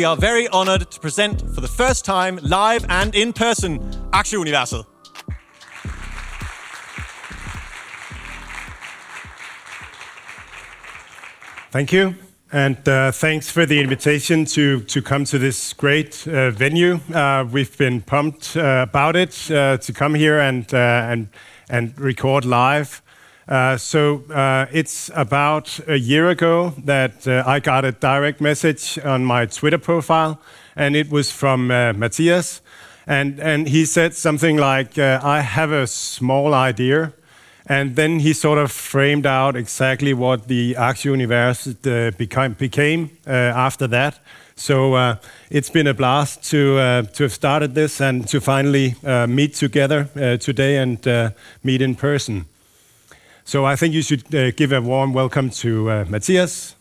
[0.00, 3.78] We are very honored to present for the first time, live and in person,
[4.12, 4.86] Aktieuniverset.
[11.70, 12.14] Thank you.
[12.50, 17.00] And uh, thanks for the invitation to, to come to this great uh, venue.
[17.12, 21.28] Uh, we've been pumped uh, about it uh, to come here and, uh, and,
[21.68, 23.02] and record live.
[23.50, 28.96] Uh, so uh, it's about a year ago that uh, I got a direct message
[29.04, 30.40] on my Twitter profile,
[30.76, 32.60] and it was from uh, Mathias.
[33.08, 37.12] And, and he said something like, uh, I have a small idea.
[37.66, 43.88] And then he sort of framed out exactly what the Aktieuniverset uh, became, became after
[43.88, 44.20] that.
[44.54, 45.16] So
[45.50, 48.94] it's been a blast to, to have started this and to finally
[49.28, 52.44] meet together today and meet in person.
[53.50, 56.76] So I think you should uh, give a warm welcome to uh, Mathias.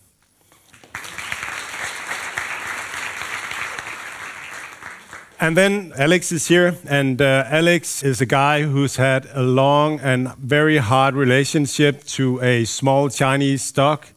[5.40, 10.00] And then Alex is here, and uh, Alex is a guy who's had a long
[10.02, 14.10] and very hard relationship to a small Chinese stock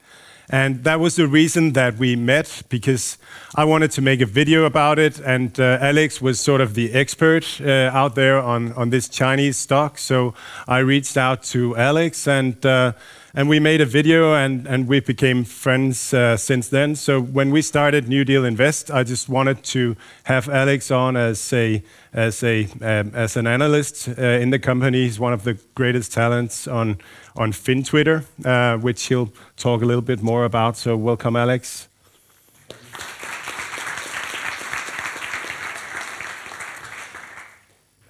[0.51, 3.19] and that was the reason that we met because
[3.55, 5.21] I wanted to make a video about it.
[5.21, 9.57] And uh, Alex was sort of the expert uh, out there on, on this Chinese
[9.57, 9.99] stock.
[9.99, 10.35] So
[10.67, 12.93] I reached out to Alex and uh,
[13.35, 16.95] and we made a video and, and we became friends uh, since then.
[16.95, 21.53] So when we started New Deal Invest, I just wanted to have Alex on as
[21.53, 21.83] a
[22.13, 25.05] as a um, as an analyst uh, in the company.
[25.05, 26.99] He's one of the greatest talents on
[27.37, 30.77] on FinTwitter, uh, which he'll talk a little bit more about.
[30.77, 31.89] So welcome, Alex.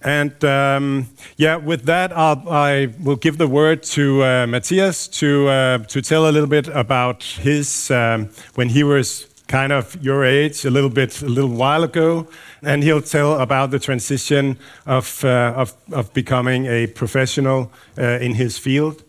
[0.04, 5.48] And um, yeah, with that, I'll, I will give the word to uh, Mathias to
[5.48, 10.24] uh, to tell a little bit about his um, when he was kind of your
[10.24, 12.26] age, a little bit a little while ago,
[12.62, 18.34] and he'll tell about the transition of uh, of, of becoming a professional uh, in
[18.34, 19.04] his field.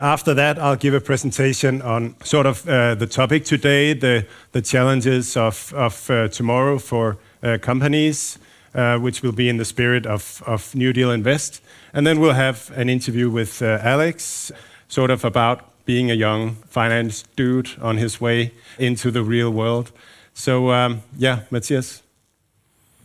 [0.00, 4.62] After that, I'll give a presentation on sort of uh, the topic today, the the
[4.62, 7.16] challenges of of uh, tomorrow for
[7.60, 8.38] companies
[8.74, 11.62] uh, which will be in the spirit of, of New Deal Invest.
[11.92, 14.52] And then we'll have an interview with uh, Alex,
[14.88, 19.90] sort of about being a young finance dude on his way into the real world.
[20.34, 22.02] So, um, yeah, Mathias.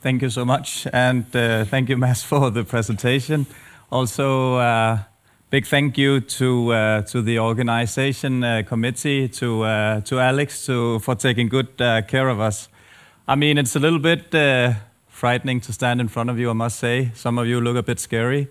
[0.02, 0.86] Thank you so much.
[0.92, 3.46] And uh, thank you, Mads, for the presentation.
[3.90, 5.00] Also, uh,
[5.54, 10.98] big thank you to uh, to the organization uh, committee, to uh, to Alex, to
[10.98, 12.70] for taking good uh, care of us.
[13.28, 14.34] I mean, it's a little bit
[15.08, 17.12] frightening to stand in front of you, I must say.
[17.14, 18.48] Some of you look a bit scary.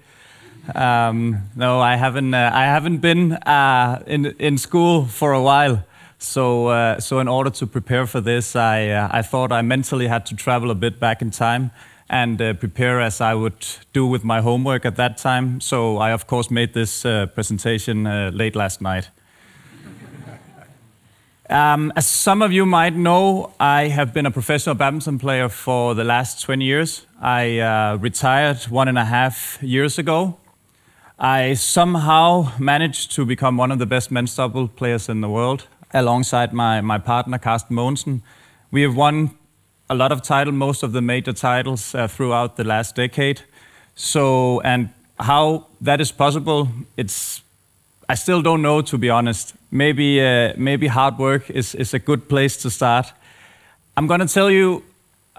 [0.77, 2.35] Um, no, I haven't.
[2.35, 5.83] Uh, I haven't been uh, in in school for a while.
[6.19, 10.07] So, uh, so in order to prepare for this, I uh, I thought I mentally
[10.07, 11.73] had to travel a bit back in time
[12.13, 15.61] and uh, prepare as I would do with my homework at that time.
[15.61, 18.05] So, I of course made this uh, presentation
[18.37, 19.11] late last night.
[21.51, 25.95] Um, as some of you might know, I have been a professional badminton player for
[25.95, 27.07] the last 20 years.
[27.21, 30.39] I uh, retired one and a half years ago.
[31.19, 35.67] I somehow managed to become one of the best men's double players in the world
[35.93, 38.23] alongside my, my partner, Carsten Mogensen.
[38.71, 39.31] We have won
[39.93, 43.43] a lot of titles, most of the major titles uh, throughout the last decade.
[43.95, 44.89] So, and
[45.21, 47.43] how that is possible, it's
[48.09, 49.55] I still don't know, to be honest.
[49.71, 53.13] Maybe, uh, maybe hard work is, is a good place to start.
[53.97, 54.83] I'm gonna tell you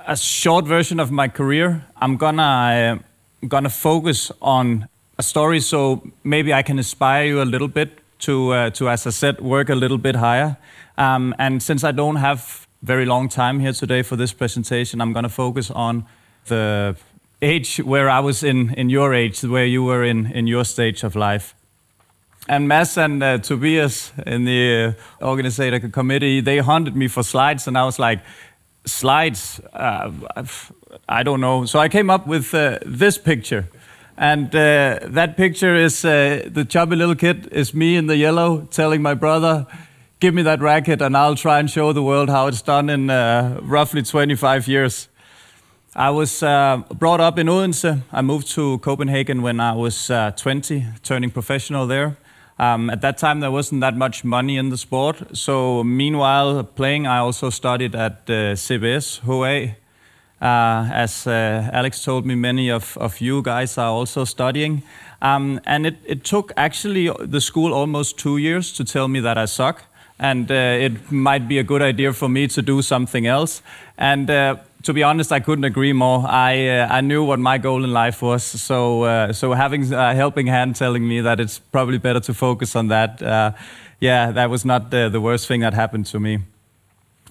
[0.08, 1.86] a short version of my career.
[1.98, 4.88] I'm gonna, uh, gonna focus on
[5.18, 7.90] a story so maybe I can inspire you a little bit
[8.20, 10.58] to, uh, to as I said, work a little bit higher.
[10.98, 15.14] Um, and since I don't have very long time here today for this presentation, I'm
[15.14, 16.06] gonna focus on
[16.48, 16.98] the
[17.42, 21.04] age where I was in, in your age, where you were in, in your stage
[21.04, 21.56] of life.
[22.50, 27.68] And Mads and uh, Tobias in the uh, organizer committee, they hunted me for slides,
[27.68, 28.20] and I was like,
[28.86, 29.62] slides?
[29.72, 30.12] Uh,
[31.08, 31.64] I don't know.
[31.66, 33.70] So I came up with uh, this picture.
[34.18, 38.68] And uh, that picture is uh, the chubby little kid is me in the yellow
[38.72, 39.66] telling my brother,
[40.24, 43.10] give me that racket and I'll try and show the world how it's done in
[43.10, 45.10] uh, roughly 25 years.
[45.98, 48.02] I was uh, brought up in Odense.
[48.10, 52.16] I moved to Copenhagen when I was uh, 20, turning professional there.
[52.58, 55.36] Um, at that time, there wasn't that much money in the sport.
[55.36, 59.76] So, meanwhile, playing, I also studied at uh, CBS HA.
[60.42, 64.84] Uh, as uh, Alex told me, many of, of you guys are also studying.
[65.22, 69.38] Um, and it, it took actually the school almost two years to tell me that
[69.38, 69.84] I suck.
[70.24, 73.62] And uh, it might be a good idea for me to do something else.
[73.98, 76.26] And uh, to be honest, I couldn't agree more.
[76.26, 80.14] I uh, I knew what my goal in life was, so uh, so having a
[80.16, 83.22] helping hand telling me that it's probably better to focus on that.
[83.22, 83.52] Uh,
[84.00, 86.40] yeah, that was not the, the, worst thing that happened to me.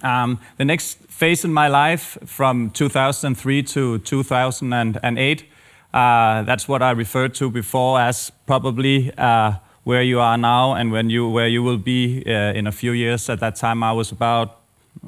[0.03, 5.45] Um, the next phase in my life, from 2003 to 2008,
[5.93, 9.53] uh, that's what I referred to before as probably uh,
[9.85, 12.93] where you are now and when you where you will be uh, in a few
[12.93, 13.29] years.
[13.29, 14.59] At that time, I was about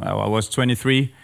[0.00, 1.14] I was 23.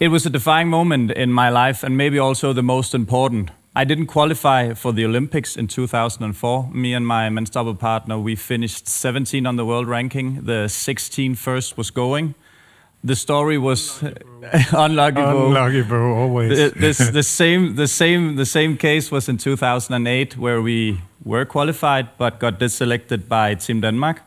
[0.00, 3.50] It was a defining moment in my life and maybe also the most important.
[3.74, 6.70] I didn't qualify for the Olympics in 2004.
[6.72, 10.44] Me and my men's double partner, we finished 17 on the world ranking.
[10.44, 12.34] The 16 first was going.
[13.04, 14.02] The story was
[14.72, 15.46] unlucky, Boe.
[15.46, 16.58] Unlucky, Boe, always.
[16.58, 21.44] The, this, the same, the same, the same case was in 2008, where we were
[21.44, 24.22] qualified but got deselected by Team Denmark.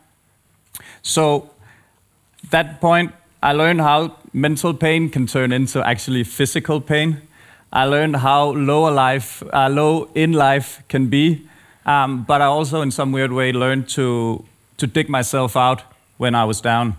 [1.02, 1.50] So,
[2.50, 7.22] that point, I learned how mental pain can turn into actually physical pain.
[7.72, 11.46] I learned how low life, uh, low in life can be,
[11.86, 14.44] um, but I also, in some weird way, learned to
[14.78, 15.82] to dig myself out
[16.18, 16.96] when I was down.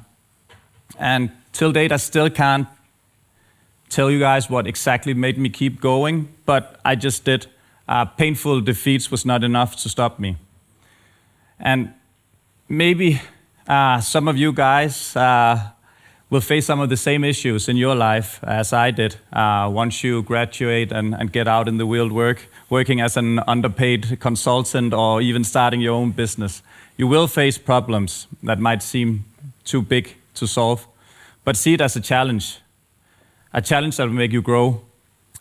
[0.98, 2.68] And till date, I still can't
[3.90, 7.48] tell you guys what exactly made me keep going, but I just did.
[7.88, 10.38] Uh, painful defeats was not enough to stop me.
[11.60, 11.94] And
[12.68, 13.22] maybe
[13.68, 15.72] uh, some of you guys uh,
[16.30, 20.04] will face some of the same issues in your life as I did uh, once
[20.04, 24.94] you graduate and, and get out in the real work, working as an underpaid consultant
[24.94, 26.64] or even starting your own business.
[26.98, 29.26] You will face problems that might seem
[29.64, 30.88] too big to solve,
[31.44, 32.60] but see it as a challenge.
[33.54, 34.82] A challenge that will make you grow.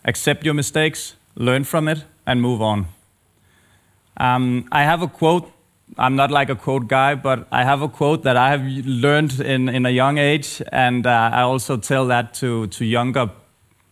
[0.05, 2.87] Accept your mistakes, learn from it, and move on.
[4.17, 5.53] Um, I have a quote
[5.97, 9.39] I'm not like a quote guy, but I have a quote that I have learned
[9.39, 13.29] in, in a young age, and uh, I also tell that to, to younger,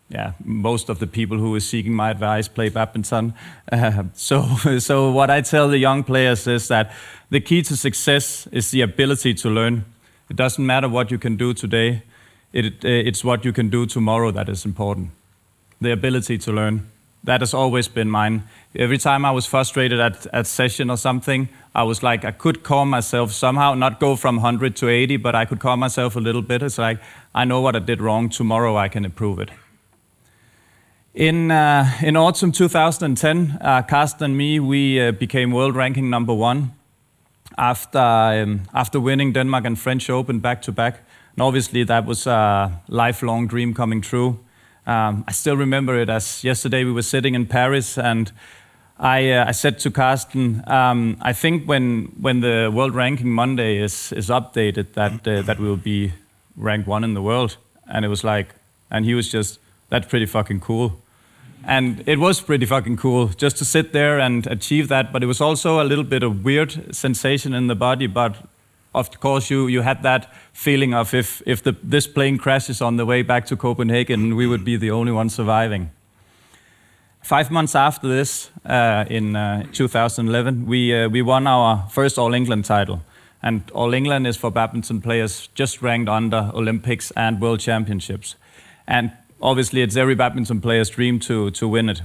[0.09, 3.33] yeah, most of the people who are seeking my advice play badminton.
[3.71, 4.43] Uh, so,
[4.79, 6.91] so what I tell the young players is that
[7.29, 9.85] the key to success is the ability to learn.
[10.31, 12.03] It doesn't matter what you can do today;
[12.53, 15.09] it, it's what you can do tomorrow that is important.
[15.81, 16.89] The ability to learn.
[17.25, 18.43] That has always been mine.
[18.73, 22.63] Every time I was frustrated at, at session or something, I was like, I could
[22.63, 26.21] calm myself somehow, not go from 100 to 80, but I could calm myself a
[26.21, 26.63] little bit.
[26.63, 26.99] It's like,
[27.35, 28.29] I know what I did wrong.
[28.29, 29.49] Tomorrow I can improve it.
[31.13, 36.33] In, uh, in autumn 2010, uh, Carsten and me, we uh, became world ranking number
[36.33, 36.71] one
[37.57, 41.01] after, um, after winning Denmark and French Open back to back.
[41.35, 44.39] And obviously, that was a lifelong dream coming true.
[44.85, 48.31] Um, I still remember it as yesterday we were sitting in Paris and
[48.97, 53.77] I, uh, I said to Carsten, um, I think when, when the world ranking Monday
[53.77, 56.13] is, is updated, that, uh, that we will be
[56.55, 57.57] ranked one in the world.
[57.87, 58.53] And it was like,
[58.91, 61.00] and he was just, that's pretty fucking cool.
[61.63, 65.13] And it was pretty fucking cool just to sit there and achieve that.
[65.13, 68.07] But it was also a little bit of weird sensation in the body.
[68.07, 68.35] But
[68.93, 72.97] of course, you, you had that feeling of if, if the, this plane crashes on
[72.97, 75.91] the way back to Copenhagen, we would be the only ones surviving.
[77.21, 82.33] Five months after this, uh, in uh, 2011, we, uh, we won our first All
[82.33, 83.01] England title.
[83.43, 88.35] And All England is for badminton players just ranked under Olympics and World Championships.
[88.87, 92.01] And obviously, it's every badminton player's dream to, to win it.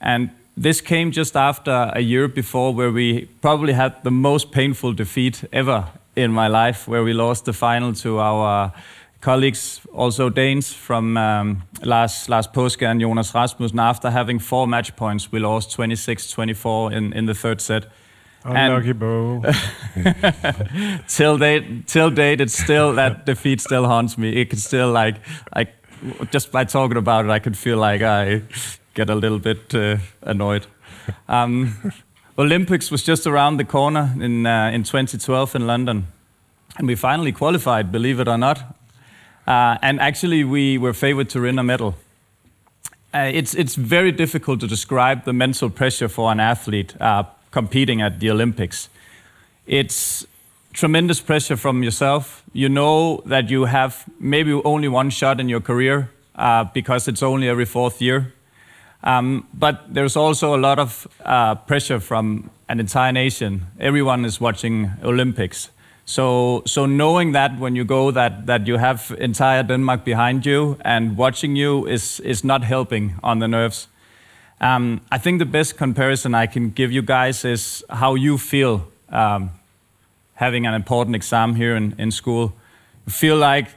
[0.00, 4.92] And this came just after a year before where we probably had the most painful
[4.92, 8.72] defeat ever in my life, where we lost the final to our
[9.20, 13.78] colleagues, also Danes from um, Lars, Lars Paaske and Jonas Rasmussen.
[13.78, 17.86] After having four match points, we lost 26-24 in, in the third set.
[18.44, 19.42] Unlucky, Boe.
[21.08, 24.40] till date, till date, it's still that defeat still haunts me.
[24.40, 25.16] It can still like,
[25.54, 25.74] like,
[26.30, 28.42] just by talking about it, I could feel like I
[28.94, 30.66] get a little bit uh, annoyed.
[31.28, 31.92] Um,
[32.38, 36.06] Olympics was just around the corner in, uh, in 2012 in London.
[36.78, 38.58] And we finally qualified, believe it or not.
[39.46, 41.96] Uh, and actually, we were favored to win a medal.
[43.12, 48.00] Uh, it's, it's very difficult to describe the mental pressure for an athlete uh, competing
[48.00, 48.88] at the Olympics.
[49.66, 50.26] It's
[50.72, 52.42] tremendous pressure from yourself.
[52.52, 57.22] You know that you have maybe only one shot in your career uh, because it's
[57.22, 58.32] only every fourth year.
[59.02, 63.66] Um, but there's also a lot of uh, pressure from an entire nation.
[63.78, 65.70] Everyone is watching Olympics.
[66.04, 70.76] So, so knowing that when you go, that, that you have entire Denmark behind you
[70.80, 73.86] and watching you is, is not helping on the nerves.
[74.60, 78.88] Um, I think the best comparison I can give you guys is how you feel
[79.08, 79.50] um,
[80.40, 82.54] having an important exam here in, in school.
[83.06, 83.68] You feel like,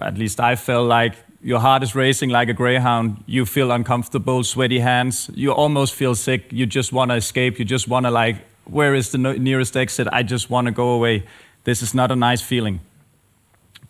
[0.00, 3.22] at least I felt like, your heart is racing like a greyhound.
[3.26, 5.30] You feel uncomfortable, sweaty hands.
[5.34, 6.50] You almost feel sick.
[6.50, 7.58] You just want to escape.
[7.58, 10.08] You just want to, like, where is the nearest exit?
[10.10, 11.24] I just want to go away.
[11.64, 12.80] This is not a nice feeling.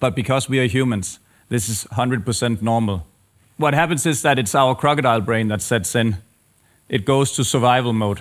[0.01, 3.07] But because we are humans, this is 100% normal.
[3.57, 6.17] What happens is that it's our crocodile brain that sets in.
[6.89, 8.21] It goes to survival mode.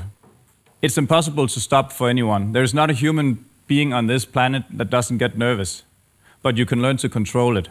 [0.84, 2.51] It's impossible to stop for anyone.
[2.51, 5.84] There's not a human being on this planet that doesn't get nervous,
[6.41, 7.70] but you can learn to control it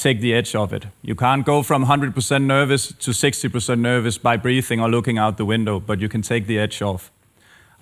[0.00, 0.86] take the edge off it.
[1.02, 5.44] You can't go from 100% nervous to 60% nervous by breathing or looking out the
[5.44, 7.10] window, but you can take the edge off.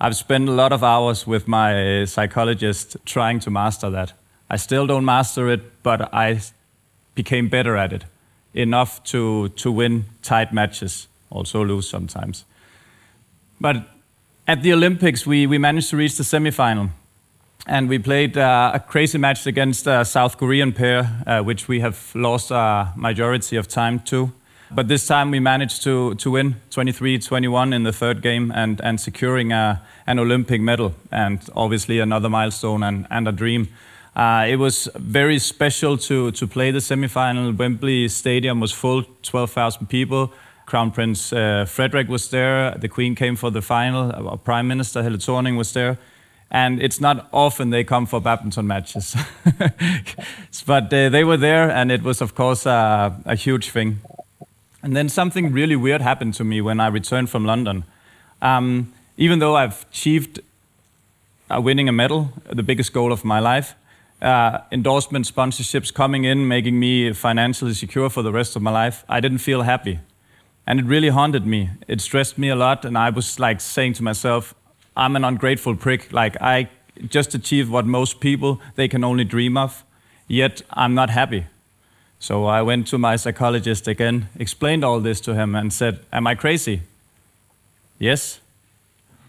[0.01, 4.13] I've spent a lot of hours with my psychologist trying to master that.
[4.49, 6.41] I still don't master it, but I
[7.15, 8.05] became better at it.
[8.53, 12.45] Enough to, to win tight matches, also lose sometimes.
[13.61, 13.87] But
[14.47, 16.89] at the Olympics, we, we managed to reach the semifinal
[17.67, 21.81] and we played uh, a crazy match against a South Korean pair, uh, which we
[21.81, 24.31] have lost a majority of time to.
[24.71, 29.01] But this time we managed to, to win 23-21 in the third game and, and
[29.01, 33.69] securing a, an Olympic medal and obviously another milestone and, and a dream.
[34.15, 37.57] Uh, it was very special to, to play the semifinal.
[37.57, 40.31] Wembley Stadium was full, 12,000 people.
[40.67, 42.75] Crown Prince uh, Frederik was there.
[42.77, 44.11] The Queen came for the final.
[44.11, 45.97] Our Prime Minister Helle Thorning was there
[46.51, 49.15] and it's not often they come for badminton matches.
[50.65, 53.99] but uh, they were there, and it was, of course, uh, a huge thing.
[54.81, 57.83] And then something really weird happened to me when I returned from London.
[58.41, 60.39] Um, even though I've achieved
[61.49, 63.75] uh, winning a medal, the biggest goal of my life,
[64.21, 69.03] uh, endorsement sponsorships coming in, making me financially secure for the rest of my life,
[69.07, 69.99] I didn't feel happy.
[70.65, 71.71] And it really haunted me.
[71.87, 74.53] It stressed me a lot, and I was like saying to myself,
[74.99, 76.11] I'm an ungrateful prick.
[76.11, 76.69] Like I
[77.07, 79.85] just achieved what most people they can only dream of,
[80.27, 81.45] yet I'm not happy.
[82.19, 86.27] So I went to my psychologist again, explained all this to him, and said, Am
[86.27, 86.81] I crazy?
[87.97, 88.41] Yes.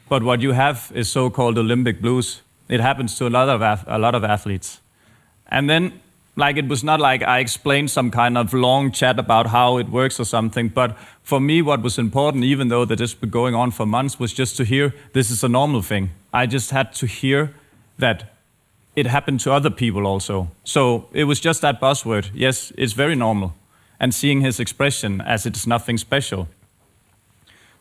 [0.09, 2.43] But what you have is so called Olympic blues.
[2.69, 4.81] It happens to a lot of, a lot of athletes.
[5.47, 6.01] And then
[6.41, 9.89] like it was not like I explained some kind of long chat about how it
[9.89, 10.69] works or something.
[10.69, 14.19] But for me, what was important, even though that has been going on for months,
[14.19, 16.11] was just to hear this is a normal thing.
[16.33, 17.55] I just had to hear
[17.99, 18.35] that
[18.97, 20.49] it happened to other people also.
[20.65, 22.31] So it was just that buzzword.
[22.35, 23.55] Yes, it's very normal.
[24.01, 26.49] And seeing his expression as it's nothing special.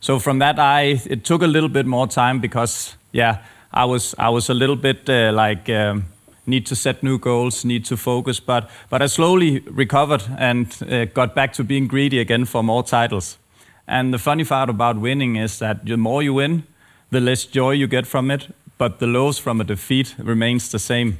[0.01, 3.37] So from that, I it took a little bit more time because yeah,
[3.73, 5.69] I was I was a little bit uh, like.
[5.69, 6.05] Um,
[6.49, 8.39] need to set new goals, need to focus.
[8.39, 12.83] But, but I slowly recovered and uh, got back to being greedy again for more
[12.83, 13.37] titles.
[13.87, 16.63] And the funny part about winning is that the more you win,
[17.11, 20.79] the less joy you get from it, but the lows from a defeat remains the
[20.79, 21.17] same.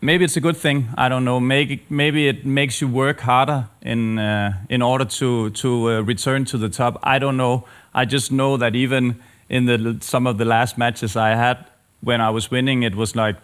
[0.00, 0.88] Maybe it's a good thing.
[0.96, 1.40] I don't know.
[1.40, 6.44] Maybe, maybe it makes you work harder in uh, in order to to uh, return
[6.46, 6.98] to the top.
[7.02, 7.64] I don't know.
[7.92, 9.20] I just know that even
[9.50, 11.56] in the some of the last matches I had,
[12.00, 13.36] when I was winning, it was like,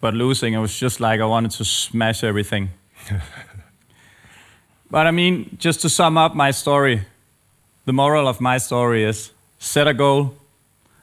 [0.00, 2.70] but losing, it was just like I wanted to smash everything.
[4.90, 7.02] but I mean, just to sum up my story,
[7.84, 10.34] the moral of my story is set a goal,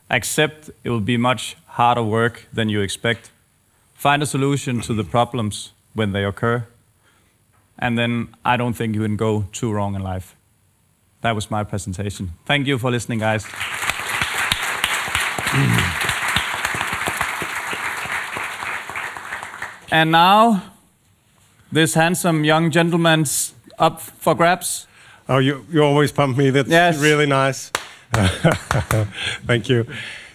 [0.09, 3.31] accept it will be much harder work than you expect,
[3.93, 6.65] find a solution to the problems when they occur,
[7.77, 10.35] and then I don't think you can go too wrong in life.
[11.21, 12.31] That was my presentation.
[12.45, 13.45] Thank you for listening, guys.
[19.95, 20.61] And now,
[21.71, 24.87] this handsome young gentleman's up for grabs.
[25.29, 26.49] Oh, you, you always pump me.
[26.49, 26.99] That's yes.
[26.99, 27.71] really nice.
[29.47, 29.85] Thank you.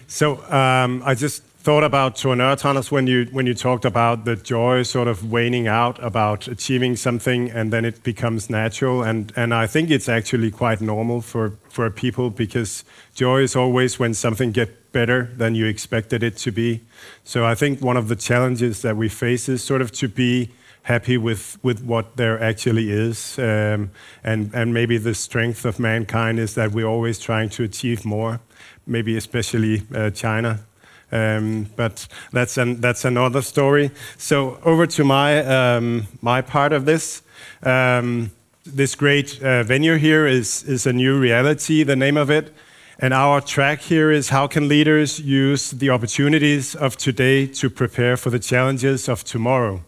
[0.07, 4.35] So um, I just thought about Tourneur Thomas when you when you talked about the
[4.35, 9.53] joy sort of waning out about achieving something and then it becomes natural and and
[9.53, 14.51] I think it's actually quite normal for for people because joy is always when something
[14.51, 16.81] gets better than you expected it to be.
[17.23, 20.49] So I think one of the challenges that we face is sort of to be
[20.83, 23.37] happy with, with what there actually is.
[23.37, 23.91] Um,
[24.23, 28.41] and, and maybe the strength of mankind is that we're always trying to achieve more,
[28.85, 30.65] maybe especially uh, China.
[31.11, 33.91] Um, but that's an, that's another story.
[34.17, 37.21] So over to my um, my part of this.
[37.63, 38.31] Um,
[38.63, 41.83] this great uh, venue here is is a new reality.
[41.83, 42.53] The name of it,
[42.99, 48.17] and our track here is how can leaders use the opportunities of today to prepare
[48.17, 49.81] for the challenges of tomorrow.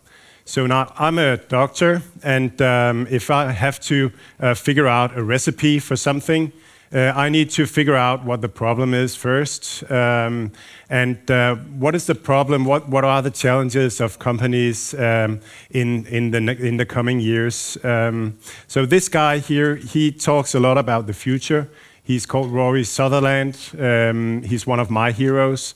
[0.46, 5.24] So now I'm a doctor, and um, if I have to uh, figure out a
[5.24, 6.52] recipe for something,
[6.94, 9.90] uh, I need to figure out what the problem is first.
[9.90, 10.52] Um,
[10.90, 12.66] and uh, what is the problem?
[12.66, 15.40] What, what are the challenges of companies um,
[15.72, 17.78] in, in, the, in the coming years?
[17.84, 21.68] Um, so, this guy here, he talks a lot about the future.
[22.04, 23.58] He's called Rory Sutherland.
[23.80, 25.74] Um, he's one of my heroes.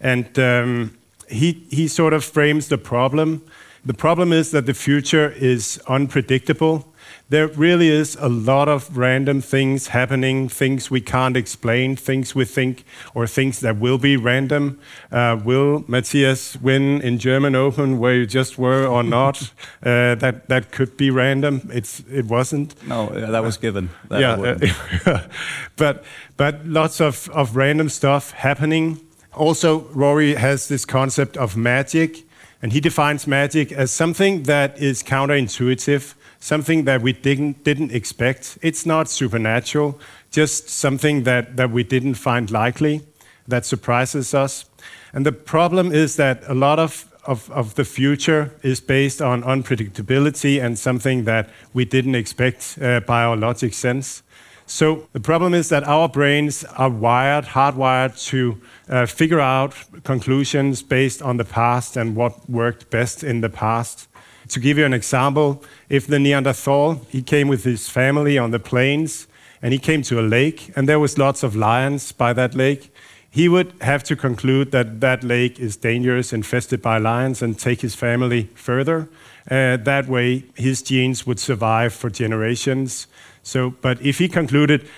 [0.00, 0.96] And um,
[1.28, 3.42] he, he sort of frames the problem.
[3.84, 6.89] The problem is that the future is unpredictable
[7.30, 12.44] there really is a lot of random things happening, things we can't explain, things we
[12.44, 12.84] think,
[13.14, 14.80] or things that will be random.
[15.12, 19.52] Uh, will Mathias win in German Open where you just were or not?
[19.82, 21.70] uh, that that could be random.
[21.72, 22.74] It's it wasn't.
[22.86, 23.90] No, that was given.
[24.08, 25.26] That yeah,
[25.76, 26.04] but
[26.36, 29.00] but lots of of random stuff happening.
[29.34, 32.24] Also, Rory has this concept of magic,
[32.60, 38.58] and he defines magic as something that is counterintuitive something that we didn't, didn't expect.
[38.62, 43.02] It's not supernatural, just something that, that we didn't find likely
[43.46, 44.64] that surprises us.
[45.12, 49.42] And the problem is that a lot of, of, of the future is based on
[49.42, 54.22] unpredictability and something that we didn't expect uh, by our logic sense.
[54.66, 60.80] So the problem is that our brains are wired, hardwired to uh, figure out conclusions
[60.80, 64.06] based on the past and what worked best in the past.
[64.50, 68.58] To give you an example, if the Neanderthal, he came with his family on the
[68.58, 69.28] plains
[69.62, 72.92] and he came to a lake and there was lots of lions by that lake,
[73.30, 77.80] he would have to conclude that that lake is dangerous, infested by lions, and take
[77.80, 79.08] his family further.
[79.48, 83.06] Uh, that way, his genes would survive for generations.
[83.44, 84.88] So, but if he concluded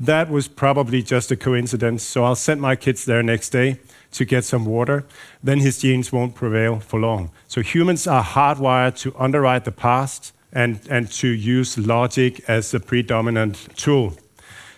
[0.00, 3.78] that was probably just a coincidence, so I'll send my kids there next day,
[4.12, 5.04] to get some water,
[5.42, 7.30] then his genes won't prevail for long.
[7.48, 12.80] So humans are hardwired to underwrite the past and, and to use logic as the
[12.80, 14.14] predominant tool.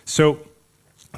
[0.05, 0.39] So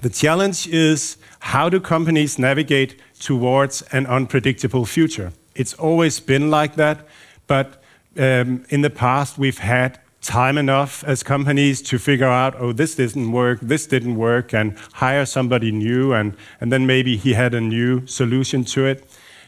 [0.02, 5.32] the challenge is how do companies navigate towards an unpredictable future?
[5.56, 7.08] It's always been like that,
[7.48, 7.82] but
[8.18, 12.96] um, in the past we've had time enough as companies to figure out, oh, this
[12.96, 17.54] didn't work, this didn't work, and hire somebody new, and, and then maybe he had
[17.54, 19.08] a new solution to it.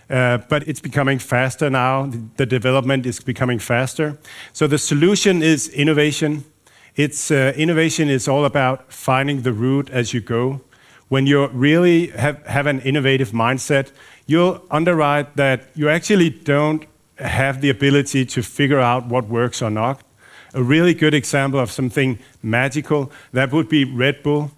[0.09, 2.11] Uh, but it's becoming faster now.
[2.37, 4.17] The, development is becoming faster.
[4.53, 6.45] So the solution is innovation.
[6.95, 10.61] It's uh, innovation is all about finding the route as you go.
[11.09, 13.91] When you really have, have an innovative mindset,
[14.25, 16.85] you'll underwrite that you actually don't
[17.17, 20.01] have the ability to figure out what works or not
[20.53, 24.51] a really good example of something magical, that would be Red Bull.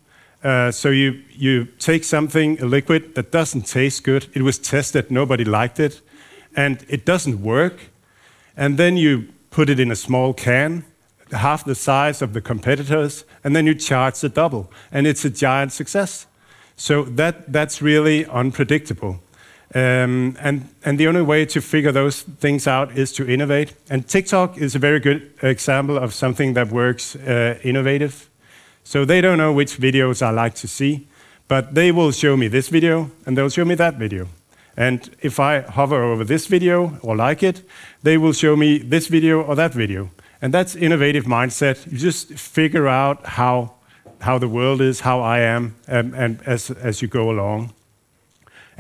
[0.44, 5.12] Uh, so you, you take something, a liquid that doesn't taste good, it was tested,
[5.12, 6.02] nobody liked it,
[6.56, 7.92] and it doesn't work.
[8.58, 10.84] And then you put it in a small can,
[11.32, 15.30] half the size of the competitors, and then you charge the double, and it's a
[15.30, 16.26] giant success.
[16.76, 19.22] So that, that's really unpredictable.
[19.74, 23.74] Um, and, and the only way to figure those things out is to innovate.
[23.90, 28.30] And TikTok is a very good example of something that works uh, innovative.
[28.84, 31.08] So they don't know which videos I like to see,
[31.48, 34.28] but they will show me this video and they'll show me that video.
[34.76, 37.62] And if I hover over this video or like it,
[38.04, 40.10] they will show me this video or that video.
[40.42, 41.90] And that's innovative mindset.
[41.90, 43.74] You just figure out how,
[44.22, 47.74] how the world is, how I am, um, and as, as you go along.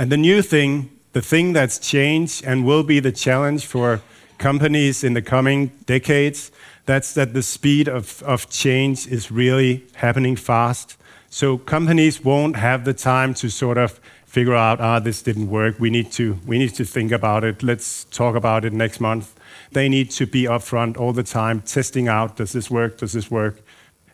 [0.01, 4.01] And the new thing, the thing that's changed and will be the challenge for
[4.39, 6.51] companies in the coming decades,
[6.87, 10.97] that's that the speed of, of change is really happening fast.
[11.29, 15.79] So companies won't have the time to sort of figure out, ah, this didn't work.
[15.79, 17.61] We need to, we need to think about it.
[17.61, 19.39] Let's talk about it next month.
[19.71, 22.97] They need to be upfront all the time, testing out, does this work?
[22.97, 23.61] Does this work?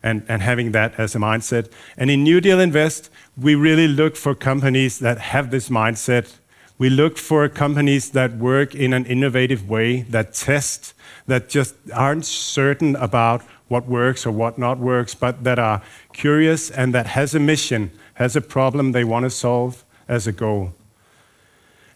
[0.04, 1.72] and, and having that as a mindset.
[1.98, 6.38] And in New Deal Invest, we really look for companies that have this mindset.
[6.80, 10.94] We look for companies that work in an innovative way, that test,
[11.28, 15.82] that just aren't certain about what works or what not works, but that are
[16.14, 20.32] curious and that has a mission, has a problem they want to solve as a
[20.32, 20.74] goal.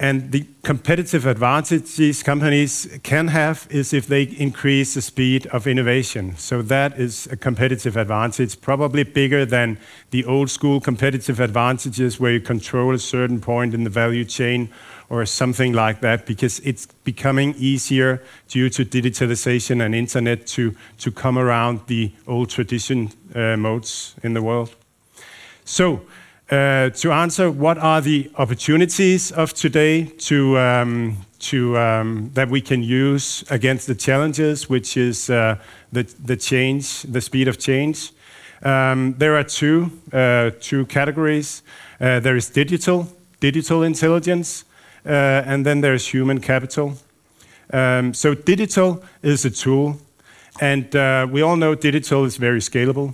[0.02, 5.68] And the competitive advantage these companies can have is if they increase the speed of
[5.68, 6.36] innovation.
[6.38, 9.78] So that is a competitive advantage, probably bigger than
[10.10, 14.70] the old school competitive advantages where you control a certain point in the value chain
[15.08, 21.12] or something like that, because it's becoming easier due to digitalization and internet to, to
[21.12, 24.76] come around the old tradition uh, modes in the world.
[25.64, 26.02] So
[26.52, 32.60] uh, to answer what are the opportunities of today to, um, to, um, that we
[32.60, 35.56] can use against the challenges, which is uh,
[35.94, 38.12] the, the change, the speed of change.
[38.64, 41.64] Um, there are two, uh, two categories.
[42.02, 43.08] Uh, there is digital,
[43.40, 44.66] digital intelligence,
[45.06, 46.98] uh, and then there's human capital.
[47.72, 50.02] Um, so digital is a tool,
[50.60, 53.14] and uh, we all know digital is very scalable.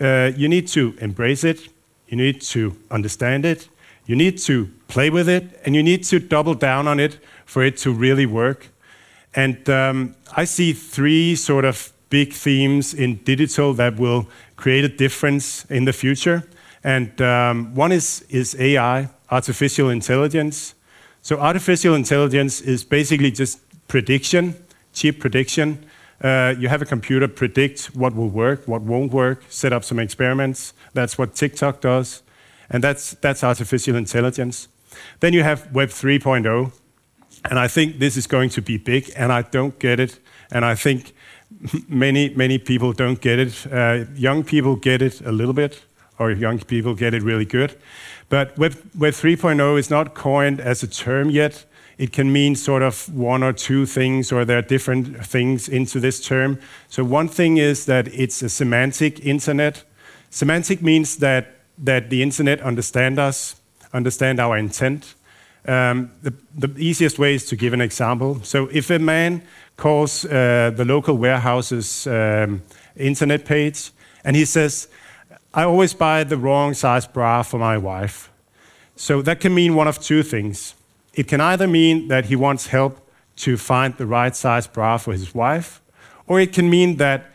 [0.00, 1.68] you need to embrace it,
[2.10, 3.68] you need to understand it,
[4.04, 7.62] you need to play with it, and you need to double down on it for
[7.62, 8.68] it to really work.
[9.34, 14.88] And um, I see three sort of big themes in digital that will create a
[14.88, 16.48] difference in the future.
[16.82, 20.74] And um, one is, is AI, artificial intelligence.
[21.22, 24.56] So, artificial intelligence is basically just prediction,
[24.92, 25.86] cheap prediction.
[26.20, 29.98] Uh, you have a computer predict what will work, what won't work, set up some
[29.98, 30.74] experiments.
[30.92, 32.22] That's what TikTok does.
[32.68, 34.68] And that's, that's artificial intelligence.
[35.20, 36.72] Then you have Web 3.0.
[37.48, 40.18] And I think this is going to be big, and I don't get it.
[40.50, 41.14] And I think
[41.88, 43.66] many, many people don't get it.
[43.72, 45.82] Uh, young people get it a little bit,
[46.18, 47.76] or young people get it really good.
[48.28, 51.64] But Web, Web 3.0 is not coined as a term yet
[52.00, 56.00] it can mean sort of one or two things, or there are different things into
[56.00, 56.58] this term.
[56.88, 59.84] So, one thing is that it's a semantic internet.
[60.30, 63.60] Semantic means that, that the internet understand us,
[63.92, 65.14] understand our intent.
[65.66, 68.40] Um, the, the, easiest way is to give an example.
[68.44, 69.42] So, if a man
[69.76, 72.62] calls uh, the local warehouse's um,
[72.96, 73.90] internet page
[74.24, 74.88] and he says,
[75.52, 78.30] I always buy the wrong size bra for my wife.
[78.96, 80.76] So, that can mean one of two things.
[81.20, 83.06] It can either mean that he wants help
[83.44, 85.82] to find the right size bra for his wife,
[86.26, 87.26] or it can mean that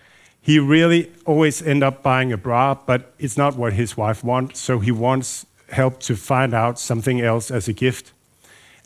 [0.42, 4.60] he really always end up buying a bra, but it's not what his wife wants,
[4.60, 8.12] so he wants help to find out something else as a gift.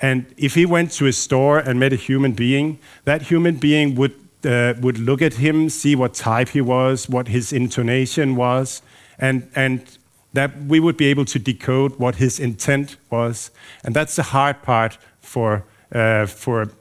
[0.01, 3.95] And if he went to a store and met a human being, that human being
[3.95, 8.81] would, uh, would look at him, see what type he was, what his intonation was,
[9.17, 9.97] and, and
[10.33, 13.51] that we would be able to decode what his intent was.
[13.83, 16.71] And that's the hard part for, uh, for,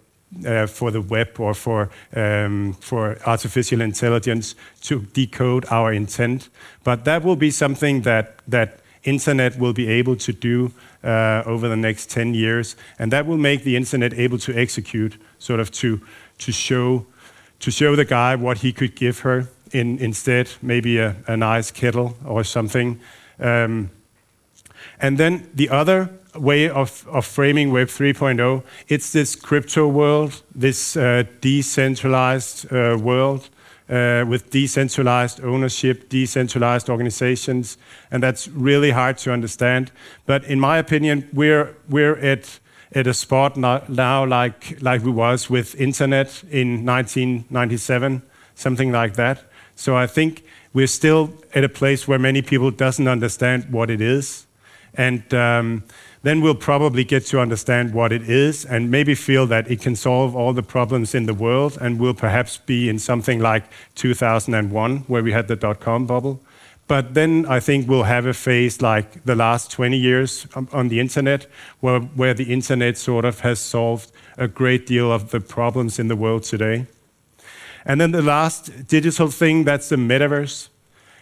[0.46, 6.48] uh, for the web or for, um, for artificial intelligence to decode our intent.
[6.84, 11.68] But that will be something that, that internet will be able to do uh, over
[11.68, 12.76] the next 10 years.
[12.98, 16.00] And that will make the internet able to execute, sort of to,
[16.38, 17.06] to, show,
[17.60, 21.70] to show the guy what he could give her in, instead, maybe a, a nice
[21.70, 23.00] kettle or something.
[23.40, 23.90] Um,
[25.00, 30.96] and then the other way of, of framing Web 3.0, it's this crypto world, this
[30.96, 33.48] uh, decentralized uh, world
[33.88, 37.78] uh, with decentralized ownership, decentralized organizations,
[38.10, 39.90] and that's really hard to understand.
[40.26, 42.58] But in my opinion, we're, we're at,
[42.92, 48.22] at a spot now like, like we was with internet in 1997,
[48.54, 49.44] something like that.
[49.74, 54.00] So I think we're still at a place where many people doesn't understand what it
[54.00, 54.46] is.
[54.94, 55.84] And um,
[56.22, 59.94] then we'll probably get to understand what it is and maybe feel that it can
[59.94, 61.78] solve all the problems in the world.
[61.80, 66.40] And we'll perhaps be in something like 2001, where we had the dot com bubble.
[66.88, 71.00] But then I think we'll have a phase like the last 20 years on the
[71.00, 71.46] internet,
[71.80, 76.08] where, where the internet sort of has solved a great deal of the problems in
[76.08, 76.86] the world today.
[77.84, 80.68] And then the last digital thing, that's the metaverse.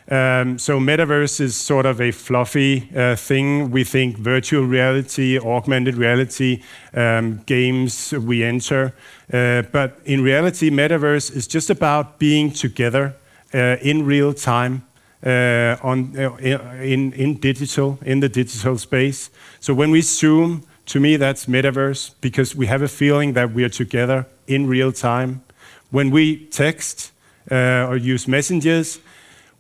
[0.09, 3.73] Um, so metaverse is sort of a fluffy uh, thing.
[3.73, 6.62] We think virtual reality, augmented reality,
[6.95, 8.95] um, games we enter.
[9.33, 13.16] Uh, but in reality, metaverse is just about being together
[13.53, 14.87] uh, in real time.
[15.25, 16.37] Uh, on uh,
[16.83, 19.31] in in digital in the digital space.
[19.61, 23.64] So when we zoom, to me that's metaverse because we have a feeling that we
[23.64, 25.42] are together in real time
[25.90, 27.12] when we text
[27.51, 29.01] uh, or use messengers,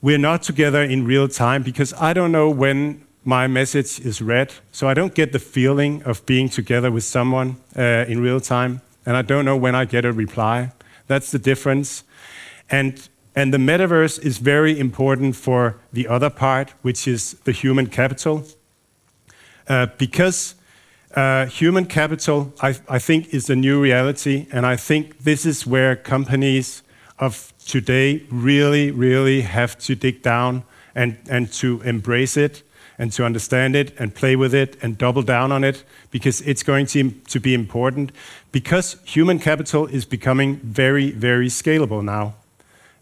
[0.02, 4.52] we're not together in real time because I don't know when my message is read.
[4.70, 8.82] So I don't get the feeling of being together with someone uh, in real time.
[9.04, 10.72] And I don't know when I get a reply.
[11.06, 12.04] That's the difference.
[12.68, 17.86] And, and the metaverse is very important for the other part, which is the human
[17.86, 18.44] capital.
[19.68, 20.55] Uh, because
[21.16, 25.66] uh, human capital, I, I think, is the new reality, and I think this is
[25.66, 26.82] where companies
[27.18, 32.62] of today really, really have to dig down and, and to embrace it
[32.98, 36.62] and to understand it and play with it and double down on it because it's
[36.62, 38.12] going to, to be important
[38.52, 42.34] because human capital is becoming very, very scalable now.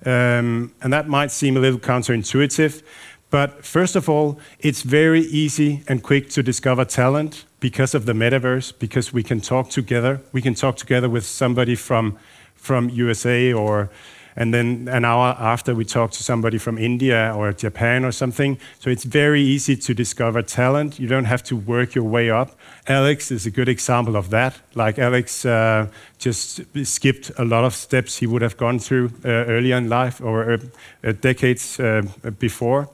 [0.06, 2.82] Um, and that might seem a little counterintuitive,
[3.30, 8.12] but first of all, it's very easy and quick to discover talent because of the
[8.12, 10.20] metaverse, because we can talk together.
[10.32, 12.18] We can talk together with somebody from,
[12.54, 13.88] from USA or
[14.36, 18.58] and then an hour after we talk to somebody from India or Japan or something.
[18.80, 20.98] So it's very easy to discover talent.
[21.00, 22.50] You don't have to work your way up.
[22.86, 24.60] Alex is a good example of that.
[24.74, 25.86] Like Alex uh,
[26.18, 30.20] just skipped a lot of steps he would have gone through uh, earlier in life
[30.20, 30.58] or uh,
[31.02, 32.02] uh decades uh,
[32.38, 32.90] before.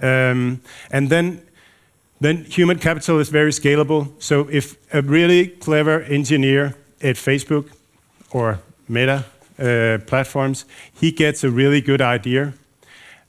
[0.00, 0.60] Um,
[0.92, 1.42] and then
[2.20, 4.10] then human capital is very scalable.
[4.18, 7.70] So if a really clever engineer at Facebook
[8.30, 9.24] or Meta
[9.58, 12.54] uh, platforms, he gets a really good idea.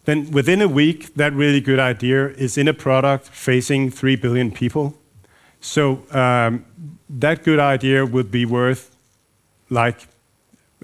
[0.06, 4.52] Then within a week, that really good idea is in a product facing 3 billion
[4.52, 4.96] people.
[5.62, 6.66] So um,
[7.10, 8.96] that good idea would be worth
[9.70, 10.08] like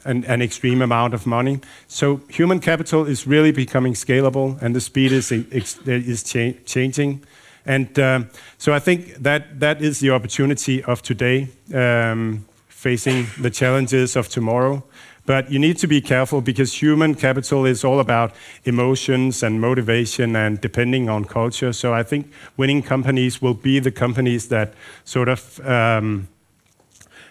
[0.04, 1.60] an, an, extreme amount of money.
[1.88, 7.24] So human capital is really becoming scalable, and the speed is, is cha changing.
[7.66, 13.50] And um, so I think that that is the opportunity of today, um, facing the
[13.50, 14.84] challenges of tomorrow.
[15.26, 20.36] But you need to be careful because human capital is all about emotions and motivation
[20.36, 21.74] and depending on culture.
[21.74, 24.74] So I think winning companies will be the companies that
[25.04, 26.28] sort of um,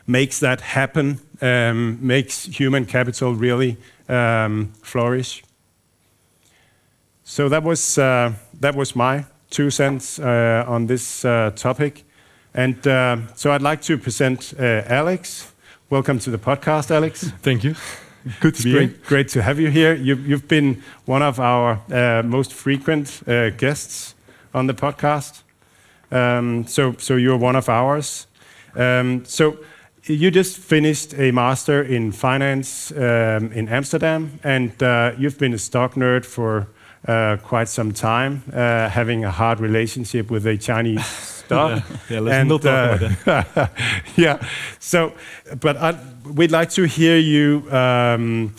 [0.08, 3.76] makes that happen, um, makes human capital really
[4.08, 5.44] um, flourish.
[7.22, 12.04] So that was uh, that was my two cents uh, on this uh, topic,
[12.54, 15.52] and uh, so I'd like to present uh, Alex.
[15.90, 17.30] Welcome to the podcast, Alex.
[17.40, 17.76] Thank you.
[18.40, 18.98] Good to be great, here.
[19.06, 19.94] Great to have you here.
[19.94, 24.14] You, have been one of our uh, most frequent uh, guests
[24.52, 25.42] on the podcast.
[26.10, 28.26] Um, so, so you're one of ours.
[28.74, 29.58] Um, so
[30.04, 35.58] you just finished a master in finance um, in Amsterdam, and uh, you've been a
[35.58, 36.66] stock nerd for
[37.04, 41.04] quite some time, uh, having a hard relationship with a Chinese
[41.44, 41.70] stock.
[41.70, 43.70] yeah, yeah, let's and, not talk uh, about that.
[44.16, 44.48] yeah.
[44.78, 45.12] So,
[45.60, 47.70] but I'd, we'd like to hear you.
[47.70, 48.54] Um,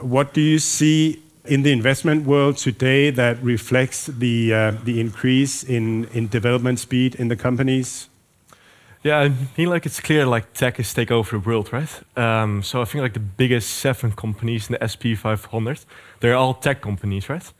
[0.00, 5.62] what do you see in the investment world today that reflects the uh, the increase
[5.62, 8.08] in in development speed in the companies?
[9.04, 11.88] Yeah, I mean, like it's clear, like tech is take over the world, right?
[12.16, 15.84] Um, so I think like the biggest seven companies in the SP 500,
[16.20, 17.52] they're all tech companies, right?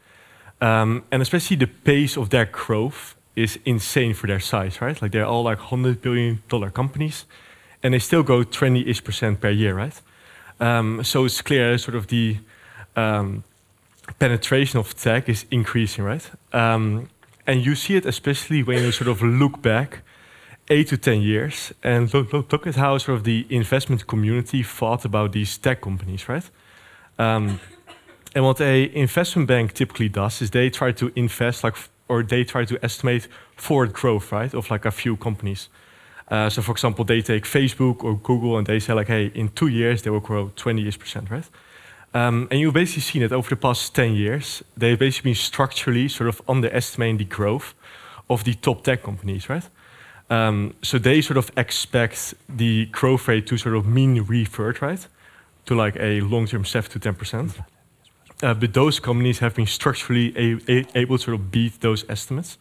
[0.60, 5.00] Um, and especially the pace of their growth is insane for their size, right?
[5.00, 7.24] Like they're all like hundred billion dollar companies,
[7.82, 10.00] and they still go 20-ish percent per year, right?
[10.58, 12.38] Um, so it's clear, sort of the
[12.96, 13.44] um,
[14.18, 16.28] penetration of tech is increasing, right?
[16.52, 17.08] Um,
[17.46, 20.02] and you see it especially when you sort of look back
[20.70, 24.62] eight to ten years and look, look, look at how sort of the investment community
[24.62, 26.50] thought about these tech companies, right?
[28.34, 31.76] And what a investment bank typically does is they try to invest like,
[32.08, 35.68] or they try to estimate forward growth, right, of like a few companies.
[36.30, 39.48] Uh, so, for example, they take Facebook or Google and they say like, hey, in
[39.48, 41.48] two years they will grow 20 years percent, right?
[42.14, 44.62] Um, and you've basically seen it over the past 10 years.
[44.76, 47.74] They've basically been structurally sort of underestimating the growth
[48.28, 49.68] of the top tech companies, right?
[50.30, 55.06] Um, so they sort of expect the growth rate to sort of mean revert, right?
[55.66, 57.58] To like a long-term 7 to 10 percent.
[58.42, 60.32] Uh, but those companies have been structurally
[60.94, 62.56] able to sort of beat those estimates.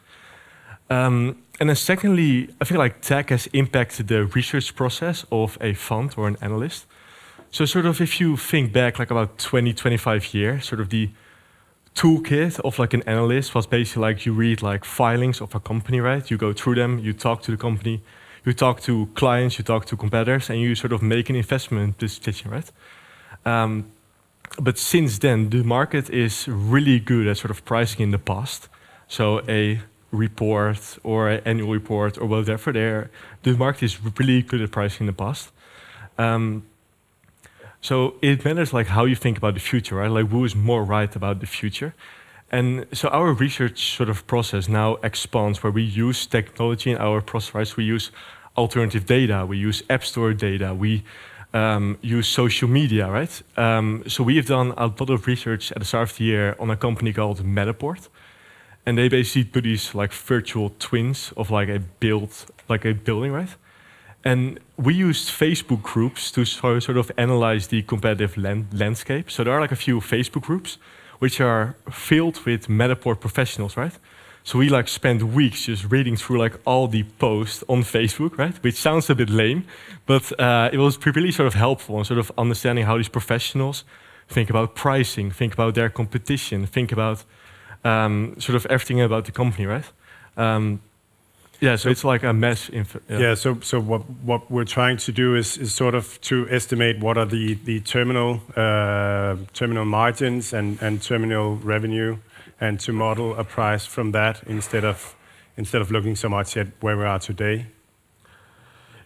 [0.89, 5.73] Um, and then secondly, I feel like tech has impacted the research process of a
[5.73, 6.85] fund or an analyst.
[7.51, 11.09] So sort of if you think back like about 20, 25 years, sort of the
[11.95, 15.99] toolkit of like an analyst was basically like you read like filings of a company,
[15.99, 16.29] right?
[16.29, 18.03] You go through them, you talk to the company,
[18.45, 21.97] you talk to clients, you talk to competitors, and you sort of make an investment
[21.97, 22.71] decision, right?
[23.45, 23.91] Um,
[24.59, 28.69] but since then, the market is really good at sort of pricing in the past.
[29.07, 29.81] So a
[30.11, 33.11] report or an annual report or whatever, there,
[33.43, 35.51] the market is really good at pricing in the past.
[36.17, 36.63] Um,
[37.81, 40.09] so it matters like how you think about the future, right?
[40.09, 41.93] Like who is more right about the future.
[42.51, 47.21] And so our research sort of process now expands where we use technology in our
[47.21, 47.77] process, right?
[47.77, 48.11] We use
[48.55, 51.03] alternative data, we use app store data, we
[51.53, 53.41] um, use social media, right?
[53.57, 56.55] Um, so we have done a lot of research at the start of the year
[56.59, 58.09] on a company called Matterport.
[58.85, 62.31] and they basically do these like virtual twins of like a build,
[62.69, 63.55] like a building, right?
[64.23, 69.29] And we used Facebook groups to so- sort of analyze the competitive lan- landscape.
[69.29, 70.77] So there are like a few Facebook groups
[71.19, 73.93] which are filled with Matterport professionals, right?
[74.47, 78.55] So we like spent weeks just reading through like all the posts on Facebook, right?
[78.63, 79.65] Which sounds a bit lame,
[80.05, 83.83] but uh, it was really sort of helpful in sort of understanding how these professionals
[84.29, 87.25] think about pricing, think about their competition, think about
[87.83, 89.91] um, sort of everything about the company, right?
[90.37, 90.79] Um,
[91.59, 92.69] yeah, so it's like a mess.
[92.69, 93.35] Inf- Yeah.
[93.35, 97.17] so so what what we're trying to do is is sort of to estimate what
[97.17, 102.17] are the the terminal uh, terminal margins and and terminal revenue,
[102.59, 105.15] and to model a price from that instead of
[105.55, 107.67] instead of looking so much at where we are today.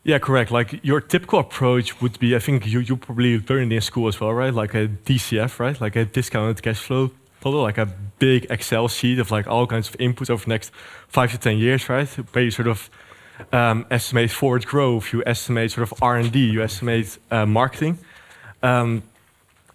[0.04, 0.52] Yeah, correct.
[0.52, 4.20] Like your typical approach would be, I think you you probably learned in school as
[4.20, 4.54] well, right?
[4.54, 5.80] Like a DCF, right?
[5.80, 7.12] Like a discounted cash flow
[7.44, 7.88] model, like a
[8.18, 10.72] big Excel sheet of like all kinds of inputs over the next
[11.08, 12.08] five to ten years, right?
[12.34, 12.90] Where you sort of
[13.52, 18.00] um, estimate forward growth, you estimate sort of R and D, you estimate uh, marketing.
[18.64, 19.04] Um,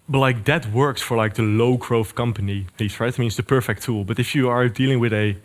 [0.09, 3.19] but like that works for like the low growth company, right?
[3.19, 4.03] I mean, it's the perfect tool.
[4.03, 5.35] But if you are dealing with a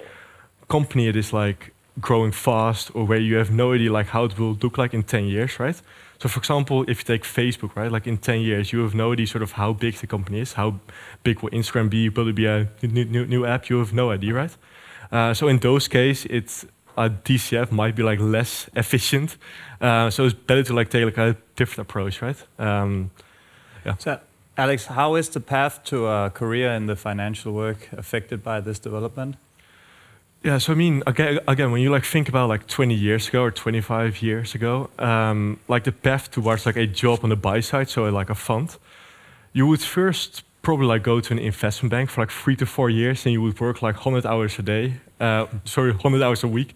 [0.68, 4.38] company that is like growing fast or where you have no idea like how it
[4.38, 5.81] will look like in 10 years, right?
[6.20, 9.12] So for example, if you take Facebook, right, like in 10 years, you have no
[9.12, 10.79] idea sort of how big the company is, how
[11.25, 13.68] big will Instagram be, will it be a new, new, new app?
[13.68, 14.57] You have no idea, right?
[15.11, 16.64] Uh, so in those cases, it's
[16.96, 19.37] a DCF might be like less efficient.
[19.81, 22.37] Uh, so it's better to like take like a different approach, right?
[22.59, 23.11] Um,
[23.98, 24.20] So,
[24.57, 28.79] Alex, how is the path to a career in the financial work affected by this
[28.79, 29.37] development?
[30.43, 33.43] Yeah, so I mean, again, again, when you like think about like 20 years ago
[33.45, 37.61] or 25 years ago, um, like the path towards like a job on the buy
[37.61, 38.77] side, so like a fund,
[39.53, 42.91] you would first probably like go to an investment bank for like three to four
[42.91, 46.49] years, and you would work like 100 hours a day, uh, sorry, 100 hours a
[46.49, 46.75] week,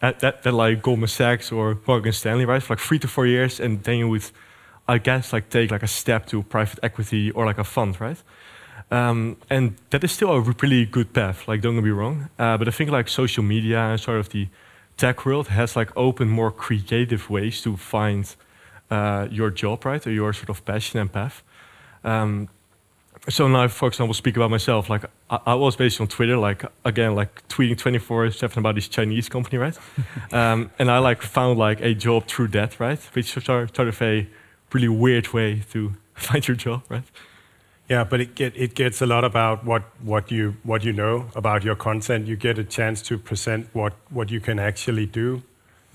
[0.00, 3.26] at that, at like Goldman Sachs or Morgan Stanley, right, for like three to four
[3.26, 4.24] years, and then you would,
[4.86, 8.22] I guess, like take like a step to private equity or like a fund, right?
[8.90, 11.48] Um, and that is still a really good path.
[11.48, 12.28] Like, don't get me wrong.
[12.38, 14.48] Uh, but I think like social media and sort of the
[14.96, 18.34] tech world has like opened more creative ways to find
[18.90, 21.42] uh, your job, right, or your sort of passion and path.
[22.04, 22.48] Um,
[23.28, 24.90] so now, for example, speak about myself.
[24.90, 28.74] Like, I, I was based on Twitter, like again, like tweeting twenty four seven about
[28.74, 29.78] this Chinese company, right?
[30.32, 33.00] um, and I like found like a job through that, right?
[33.14, 34.28] Which is sort of a
[34.74, 37.04] really weird way to find your job, right?
[37.88, 41.26] Yeah, but it get it gets a lot about what what you what you know
[41.34, 42.26] about your content.
[42.26, 45.42] You get a chance to present what what you can actually do,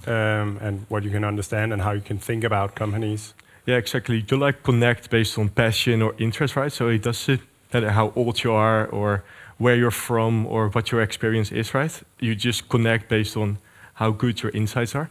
[0.05, 3.33] um, and what you can understand, and how you can think about companies.
[3.65, 4.23] Yeah, exactly.
[4.27, 6.71] You like connect based on passion or interest, right?
[6.71, 7.41] So it doesn't
[7.73, 9.23] matter how old you are or
[9.57, 12.01] where you're from or what your experience is, right?
[12.19, 13.57] You just connect based on
[13.95, 15.09] how good your insights are.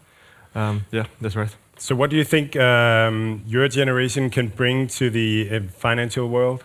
[0.54, 1.54] Um, yeah, that's right.
[1.80, 6.64] So, what do you think um, your generation can bring to the uh, financial world?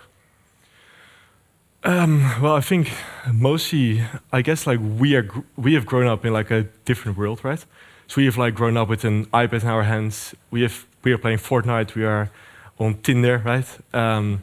[1.83, 2.91] Um, well, I think
[3.31, 7.43] mostly, I guess, like we are, we have grown up in like a different world,
[7.43, 7.63] right?
[8.07, 10.33] So we have like grown up with an iPad in our hands.
[10.49, 11.93] We have we are playing Fortnite.
[11.93, 12.31] We are
[12.79, 13.67] on Tinder, right?
[13.93, 14.41] Um,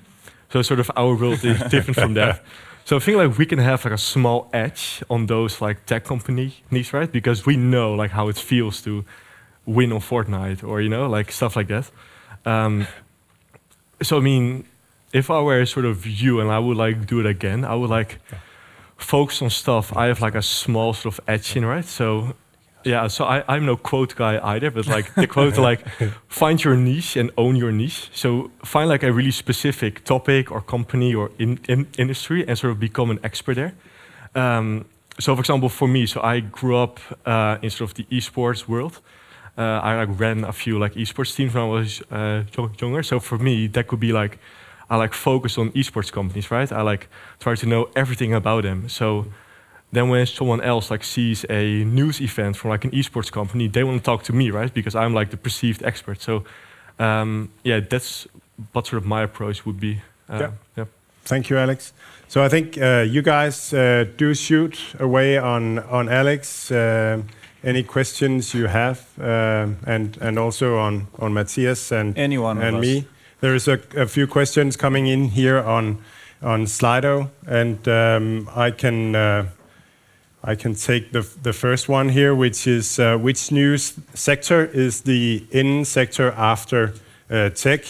[0.52, 2.44] so sort of our world is different from that.
[2.84, 6.04] So I think like we can have like a small edge on those like tech
[6.04, 7.10] companies, right?
[7.10, 9.04] Because we know like how it feels to
[9.70, 11.90] win on Fortnite or you know like stuff like that.
[12.44, 12.86] Um,
[14.02, 14.64] so I mean,
[15.12, 17.90] if I were sort of you and I would like do it again, I would
[17.90, 18.18] like
[18.96, 21.84] focus on stuff I have like a small sort of edge in, right?
[21.84, 22.34] So
[22.84, 25.86] yeah, so I, I'm no quote guy either, but like the quote like
[26.28, 28.10] find your niche and own your niche.
[28.14, 32.72] So find like a really specific topic or company or in, in industry and sort
[32.72, 33.74] of become an expert there.
[34.34, 34.86] Um,
[35.18, 38.66] so for example, for me, so I grew up uh, in sort of the esports
[38.66, 39.00] world.
[39.58, 42.44] Uh, I like ran a few like esports teams when I was uh,
[42.80, 43.02] younger.
[43.02, 44.38] So for me, that could be like
[44.88, 46.70] I like focus on esports companies, right?
[46.72, 47.08] I like
[47.38, 48.88] try to know everything about them.
[48.88, 49.26] So
[49.92, 53.84] then when someone else like sees a news event from like an esports company, they
[53.84, 54.72] want to talk to me, right?
[54.72, 56.20] Because I'm like the perceived expert.
[56.22, 56.44] So
[56.98, 58.26] um, yeah, that's
[58.72, 60.00] what sort of my approach would be.
[60.28, 60.50] Uh, Yeah.
[60.76, 60.84] yeah.
[61.24, 61.92] Thank you, Alex.
[62.28, 66.70] So I think uh, you guys uh, do shoot away on on Alex.
[67.64, 72.58] Uh, any questions you have, um and and also on on Mathias and Any one
[72.58, 73.04] of and me.
[73.40, 75.98] There is a, a few questions coming in here on
[76.42, 79.14] on Slido, and um, I can.
[79.14, 79.46] Uh,
[80.42, 85.02] I can take the, the first one here, which is uh, which news sector is
[85.02, 86.94] the in sector after
[87.30, 87.84] uh, tech?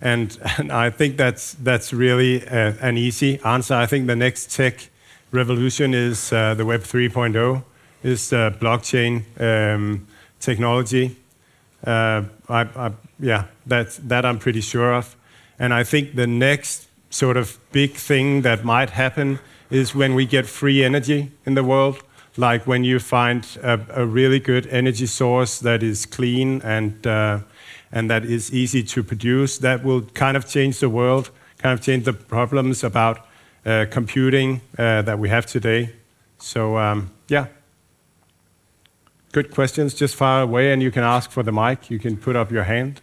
[0.00, 3.74] And, and I think that's, that's really uh, an easy answer.
[3.74, 4.88] I think the next tech
[5.30, 7.62] revolution is uh, the Web 3.0,
[8.02, 10.06] is blockchain um,
[10.40, 11.16] technology.
[11.86, 15.16] Uh, I, I, yeah, that, that I'm pretty sure of.
[15.58, 19.38] And I think the next sort of big thing that might happen
[19.70, 22.02] is when we get free energy in the world,
[22.36, 27.40] like when you find a, a really good energy source that is clean and, uh,
[27.90, 31.84] and that is easy to produce, that will kind of change the world, kind of
[31.84, 33.26] change the problems about
[33.64, 35.94] uh, computing uh, that we have today.
[36.38, 37.46] So, um, yeah.
[39.32, 41.90] Good questions, just far away, and you can ask for the mic.
[41.90, 43.00] You can put up your hand.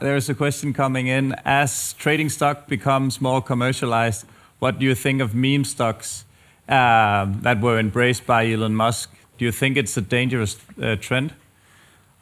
[0.00, 1.34] There's a question coming in.
[1.44, 4.26] As trading stock becomes more commercialized,
[4.60, 6.24] what do you think of meme stocks
[6.68, 9.10] uh, that were embraced by Elon Musk?
[9.38, 11.34] Do you think it's a dangerous uh, trend?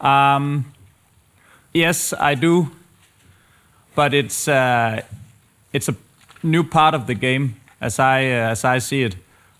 [0.00, 0.72] Um,
[1.74, 2.70] yes, I do.
[3.94, 5.02] But it's, uh,
[5.70, 5.96] it's a
[6.42, 9.16] new part of the game as I, uh, as I see it.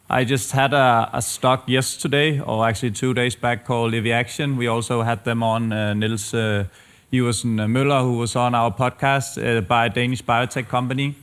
[0.09, 4.57] I just had a, a, stock yesterday, or actually two days back, called Evaxion.
[4.57, 6.67] We also had them on uh, Nils uh,
[7.13, 11.17] Iversen Møller, who was on our podcast uh, by a Danish biotech company,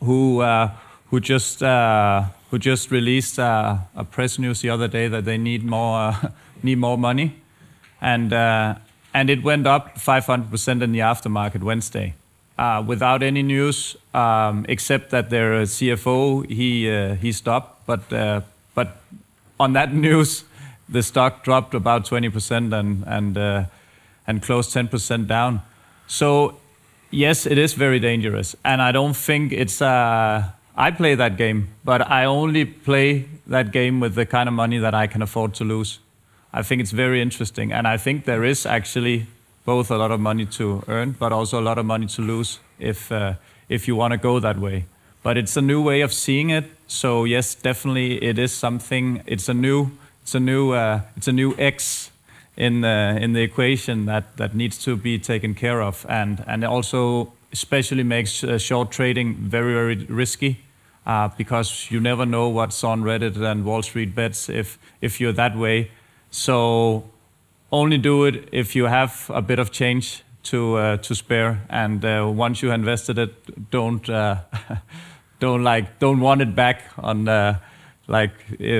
[0.00, 0.70] who uh,
[1.10, 5.36] who just uh, who just released uh, a press news the other day that they
[5.36, 6.14] need more
[6.62, 7.36] need more money,
[8.00, 12.14] and and it went up 500% in the aftermarket Wednesday
[12.58, 17.86] uh, without any news um, except that their CFO he uh, he stopped.
[17.86, 18.42] But uh,
[18.74, 18.96] but
[19.58, 20.44] on that news,
[20.88, 23.64] the stock dropped about 20% and and uh,
[24.26, 25.60] and closed 10% down.
[26.06, 26.58] So
[27.10, 29.82] yes, it is very dangerous, and I don't think it's.
[29.82, 34.54] Uh, I play that game, but I only play that game with the kind of
[34.54, 36.00] money that I can afford to lose.
[36.52, 39.26] I think it's very interesting, and I think there is actually
[39.64, 42.60] both a lot of money to earn, but also a lot of money to lose
[42.78, 43.34] if uh,
[43.68, 44.84] if you want to go that way.
[45.22, 46.64] But it's a new way of seeing it.
[46.86, 49.22] So yes, definitely it is something.
[49.26, 49.90] It's a new
[50.22, 52.10] it's a new uh, it's a new X
[52.56, 56.64] in the in the equation that that needs to be taken care of, and and
[56.64, 60.60] also especially makes uh, short trading very very risky.
[61.06, 65.34] Uh, because you never know what's on Reddit and Wall Street bets if if you're
[65.34, 65.90] that way.
[66.30, 67.04] So
[67.74, 72.04] only do it if you have a bit of change to uh, to spare, and
[72.04, 74.36] uh, once you invested it, don't uh,
[75.40, 77.58] don't like don't want it back on uh,
[78.06, 78.32] like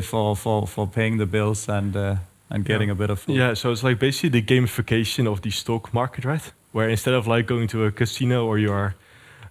[0.02, 2.16] for for for paying the bills and uh,
[2.50, 2.92] and getting yeah.
[2.92, 3.36] a bit of food.
[3.36, 6.52] Yeah, so it's like basically the gamification of the stock market, right?
[6.72, 8.94] Where instead of like going to a casino or you are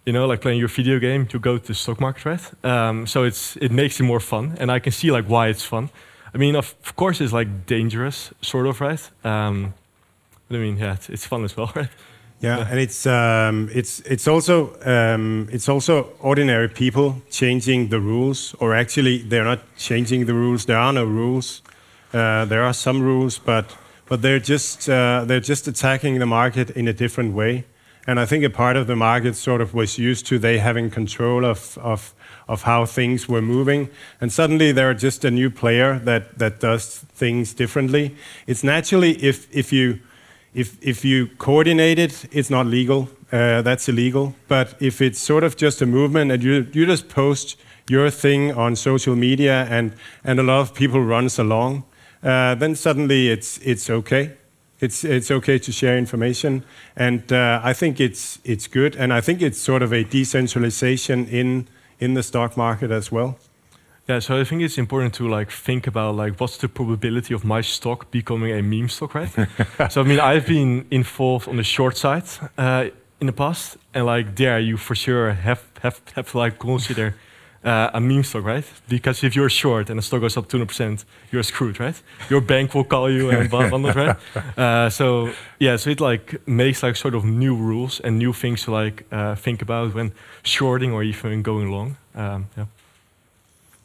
[0.06, 2.66] you know, like playing your video game, you go to the stock market, right?
[2.66, 5.64] Um, so it's it makes it more fun, and I can see like why it's
[5.64, 5.90] fun.
[6.34, 9.10] I mean, of, of course, it's like dangerous, sort of, right?
[9.24, 9.74] Um,
[10.48, 11.90] but I mean, yeah, it's, it's, fun as well, right?
[12.40, 12.68] Yeah, yeah.
[12.70, 18.74] and it's um, it's it's also um, it's also ordinary people changing the rules, or
[18.74, 20.66] actually, they're not changing the rules.
[20.66, 21.62] There are no rules.
[22.12, 23.78] Uh, there are some rules, but
[24.08, 27.64] but they're just uh, they're just attacking the market in a different way.
[28.06, 30.90] And I think a part of the market sort of was used to they having
[30.90, 32.14] control of, of,
[32.48, 33.90] of how things were moving.
[34.20, 38.16] And suddenly they're just a new player that, that does things differently.
[38.48, 40.00] It's naturally, if, if, you,
[40.54, 43.10] if, if you coordinate it, it's not legal.
[43.32, 44.36] Uh, that's illegal.
[44.48, 47.58] But if it's sort of just a movement and you, you just post
[47.90, 51.84] your thing on social media and, and a lot of people runs along,
[52.24, 54.38] uh, then suddenly it's, it's okay.
[54.80, 56.66] It's, it's okay to share information,
[56.98, 61.26] and uh, I think it's, it's good, and I think it's sort of a decentralization
[61.28, 61.70] in,
[62.04, 63.38] in the stock market as well.
[64.08, 67.46] Yeah, so I think it's important to like think about like what's the probability of
[67.46, 69.32] my stock becoming a meme stock, right?
[69.90, 72.26] so I mean, I've been involved on the short side
[72.58, 72.90] uh,
[73.22, 77.16] in the past, and like there, you for sure have have have to like consider
[77.64, 78.66] uh, a meme stock, right?
[78.90, 82.02] Because if you're short and the stock goes up 200%, you're screwed, right?
[82.30, 84.18] Your bank will call you and blah, blah, blah, right?
[84.58, 88.64] Uh, so yeah, so it like makes like sort of new rules and new things
[88.64, 90.12] to like uh, think about when
[90.44, 91.96] shorting or even going long.
[92.16, 92.66] Um, yeah.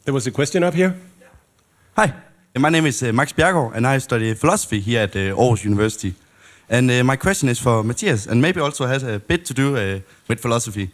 [0.05, 0.95] There was a question up here.
[1.95, 2.13] Hi,
[2.57, 6.13] my name is uh, Max Bjergaard and I study philosophy here at uh, Aarhus University.
[6.69, 9.75] And uh, my question is for Mathias, and maybe also has a bit to do
[9.75, 10.91] uh, with philosophy.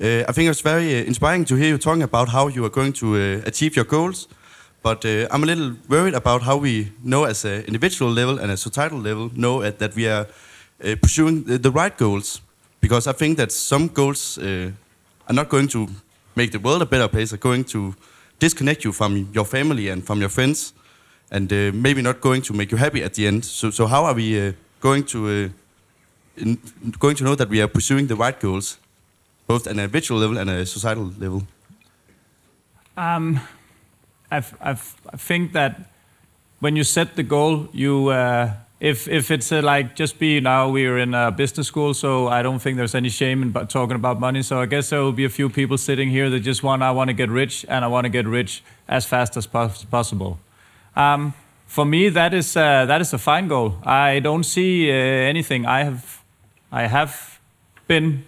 [0.00, 2.70] Uh, I think it's very uh, inspiring to hear you talking about how you are
[2.70, 4.26] going to uh, achieve your goals.
[4.82, 8.56] But I'm a little worried about how we know as an individual level and a
[8.56, 10.26] societal level know that we are
[11.00, 12.40] pursuing the, the, right goals.
[12.80, 14.40] Because I think that some goals
[15.28, 15.88] are not going to
[16.34, 17.94] make the world a better place, are going to
[18.38, 20.72] disconnect you from your family and from your friends,
[21.30, 23.44] and uh, maybe not going to make you happy at the end.
[23.44, 25.52] So, so how are we uh, going to
[26.38, 26.54] uh,
[26.98, 28.78] going to know that we are pursuing the right goals?
[29.46, 31.42] both at an individual level and a societal level?
[32.96, 33.40] Um,
[34.30, 35.90] I've, I've, I think that
[36.60, 38.52] when you set the goal, you uh,
[38.82, 42.42] if if it's uh, like just be now we're in a business school, so I
[42.42, 44.42] don't think there's any shame in talking about money.
[44.42, 46.90] So I guess there will be a few people sitting here that just want I
[46.90, 50.40] want to get rich and I want to get rich as fast as pos- possible.
[50.96, 51.32] Um,
[51.64, 53.76] for me, that is uh, that is a fine goal.
[53.84, 55.64] I don't see uh, anything.
[55.64, 56.20] I have
[56.72, 57.38] I have
[57.86, 58.24] been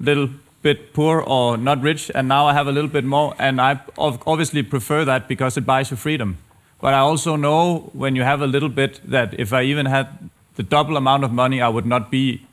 [0.00, 0.28] a little
[0.62, 3.80] bit poor or not rich, and now I have a little bit more, and I
[3.98, 6.36] obviously prefer that because it buys you freedom.
[6.80, 10.30] But I also know when you have a little bit that if I even had
[10.54, 12.46] the double amount of money, I would not be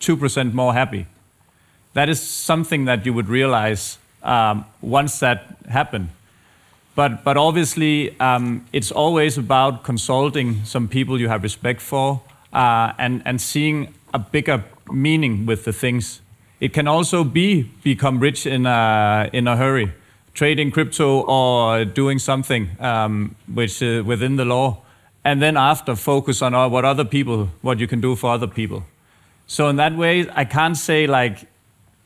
[0.00, 1.06] 2% more happy.
[1.94, 6.10] That is something that you would realize um, once that happened.
[6.94, 12.22] But, but obviously, um, it's always about consulting some people you have respect for
[12.52, 16.20] uh, and, and seeing a bigger meaning with the things.
[16.60, 19.92] It can also be become rich in a, in a hurry
[20.34, 24.78] trading crypto or doing something um, which uh, within the law,
[25.24, 28.46] and then after focus on uh, what other people, what you can do for other
[28.46, 28.84] people.
[29.46, 31.46] So in that way, I can't say like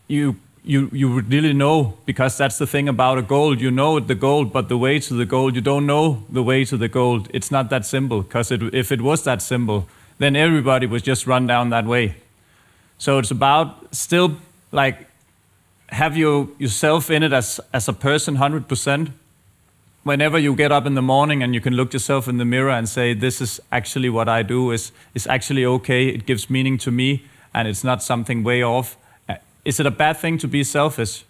[0.07, 3.57] you you you would really know because that's the thing about a goal.
[3.59, 6.65] You know the goal, but the way to the goal, you don't know the way
[6.67, 7.27] to the goal.
[7.31, 11.47] It's not that simple because if it was that simple, then everybody would just run
[11.47, 12.17] down that way.
[12.99, 14.37] So it's about still
[14.73, 15.08] like
[15.91, 19.13] have you yourself in it as, as a person 100%.
[20.05, 22.71] Whenever you get up in the morning and you can look yourself in the mirror
[22.71, 26.79] and say, This is actually what I do, is, is actually okay, it gives meaning
[26.79, 28.97] to me, and it's not something way off.
[29.29, 31.25] Uh, is it a bad thing to be selfish?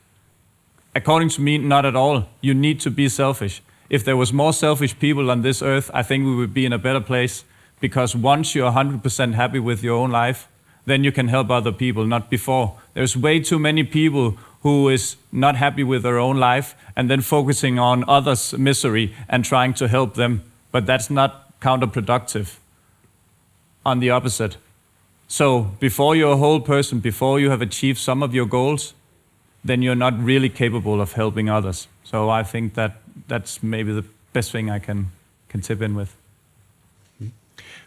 [0.94, 2.28] According to me, not at all.
[2.40, 3.62] You need to be selfish.
[3.90, 6.72] If there was more selfish people on this earth, I think we would be in
[6.72, 7.44] a better place
[7.80, 10.48] because once you're 100% happy with your own life,
[10.88, 12.76] then you can help other people, not before.
[12.94, 14.36] There's way too many people
[14.68, 19.44] who is not happy with their own life and then focusing on others' misery and
[19.44, 20.42] trying to help them.
[20.72, 22.58] But that's not counterproductive.
[23.84, 24.58] On the opposite.
[25.28, 25.46] So,
[25.80, 28.94] before you're a whole person, before you have achieved some of your goals,
[29.64, 31.88] then you're not really capable of helping others.
[32.04, 32.92] So, I think that
[33.28, 35.10] that's maybe the best thing I can,
[35.48, 36.14] can tip in with.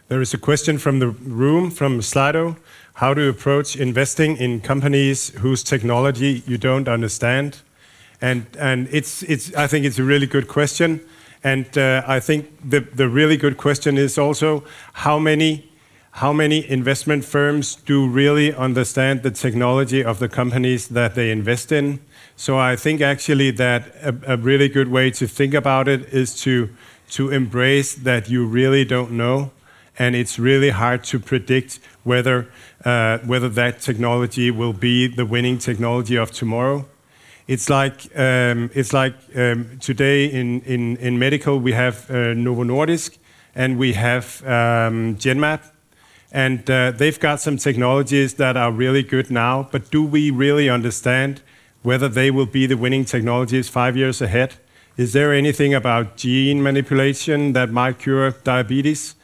[0.08, 2.56] There is a question from the room from Slido
[2.94, 7.60] how to approach investing in companies whose technology you don't understand.
[8.20, 11.00] And, and it's, it's, I think it's a really good question.
[11.44, 15.70] And uh, I think the, the really good question is also how many,
[16.12, 21.72] how many investment firms do really understand the technology of the companies that they invest
[21.72, 22.00] in.
[22.36, 26.40] So I think actually that a, a really good way to think about it is
[26.42, 26.68] to,
[27.10, 29.50] to embrace that you really don't know.
[29.98, 32.48] And it's really hard to predict whether
[32.84, 36.86] uh, whether that technology will be the winning technology of tomorrow.
[37.46, 42.64] It's like um, it's like um, today in, in, in medical we have uh, Novo
[42.64, 43.18] Nordisk
[43.54, 45.60] and we have um, Genmab,
[46.30, 49.68] and uh, they've got some technologies that are really good now.
[49.70, 51.42] But do we really understand
[51.82, 54.54] whether they will be the winning technologies five years ahead?
[54.96, 59.14] Is there anything about gene manipulation that might cure diabetes?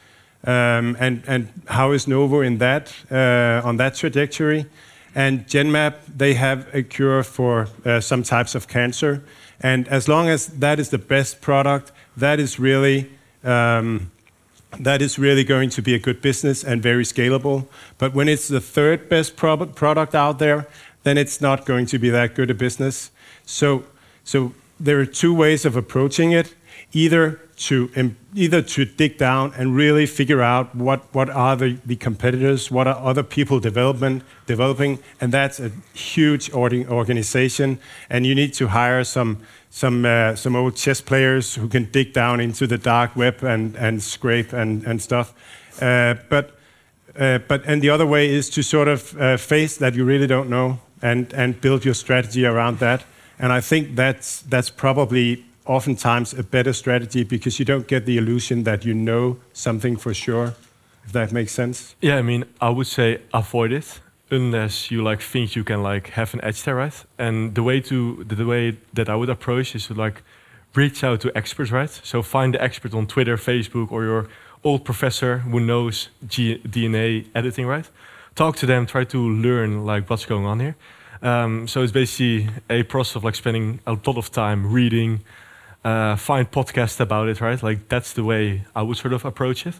[0.45, 4.65] Um, and, how is Novo in that, uh, on that trajectory?
[5.13, 9.23] And Genmab, they have a cure for uh, some types of cancer.
[9.59, 13.09] And as long as that is the best product, that is really
[13.43, 14.11] um,
[14.77, 17.67] that is really going to be a good business and very scalable.
[17.97, 20.67] But when it's the third best product out there,
[21.03, 23.11] then it's not going to be that good a business.
[23.45, 23.85] So,
[24.23, 26.53] so there are two ways of approaching it.
[26.91, 27.89] Either to
[28.33, 32.87] either to dig down and really figure out what, what are the, the competitors, what
[32.87, 37.79] are other people development, developing, and that's a huge organization.
[38.09, 42.13] And you need to hire some some uh, some old chess players who can dig
[42.13, 45.33] down into the dark web and, and scrape and, and stuff.
[45.81, 46.57] Uh, but
[47.19, 50.27] uh, but and the other way is to sort of uh, face that you really
[50.27, 53.03] don't know and and build your strategy around that.
[53.37, 58.17] And I think that's that's probably oftentimes a better strategy because you don't get the
[58.17, 60.55] illusion that you know something for sure.
[61.05, 61.95] If that makes sense.
[62.01, 64.01] Yeah, I mean, I would say avoid it
[64.31, 67.05] unless you like think you can like have an edge there, right?
[67.17, 70.23] And the way to the way that I would approach is to like
[70.73, 71.89] reach out to experts, right?
[71.89, 74.27] So find the expert on Twitter, Facebook, or your
[74.63, 77.89] old professor who knows G DNA editing, right?
[78.35, 80.75] Talk to them, try to learn like what's going on here.
[81.21, 85.21] Um, so it's basically a process of like spending a lot of time reading,
[85.83, 87.61] uh, find podcasts about it, right?
[87.61, 89.75] Like that's the way I would sort of approach it.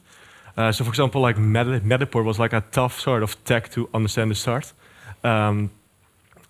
[0.57, 3.89] Uh, so, for example, like Met- Matterport was like a tough sort of tech to
[3.93, 4.73] understand the start.
[5.23, 5.71] Um,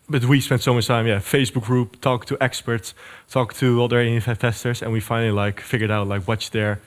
[0.10, 2.96] but we spent so much time, yeah, Facebook group, talk to experts,
[3.30, 6.80] talk to other investors, and we finally like figured out like what's their,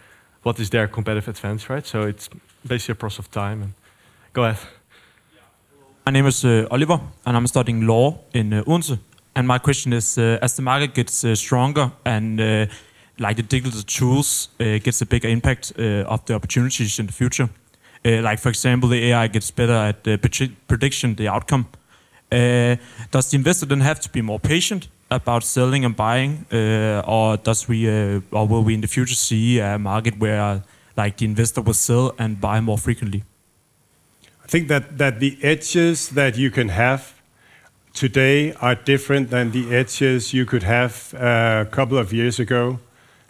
[0.42, 1.86] what is their competitive advantage, right?
[1.86, 2.28] So it's
[2.66, 3.62] basically a process of time.
[3.62, 3.72] And
[4.32, 4.58] go ahead.
[6.04, 8.98] My name is uh, Oliver, and I'm studying law in uh, Odense.
[9.34, 12.66] And my question is, uh, as the market gets uh, stronger and uh,
[13.18, 17.48] like the digital tools gets a bigger impact of the opportunities in the future,
[18.04, 20.02] like for example, the AI gets better at
[20.66, 21.66] prediction the outcome.
[22.30, 27.36] Does the investor then have to be more patient about selling and buying, uh, or
[27.36, 30.62] does we, uh, or will we in the future see a market where
[30.96, 33.22] like the investor will sell and buy more frequently?
[34.44, 37.14] I think that, that the edges that you can have
[37.94, 42.78] today are different than the edges you could have uh, a couple of years ago.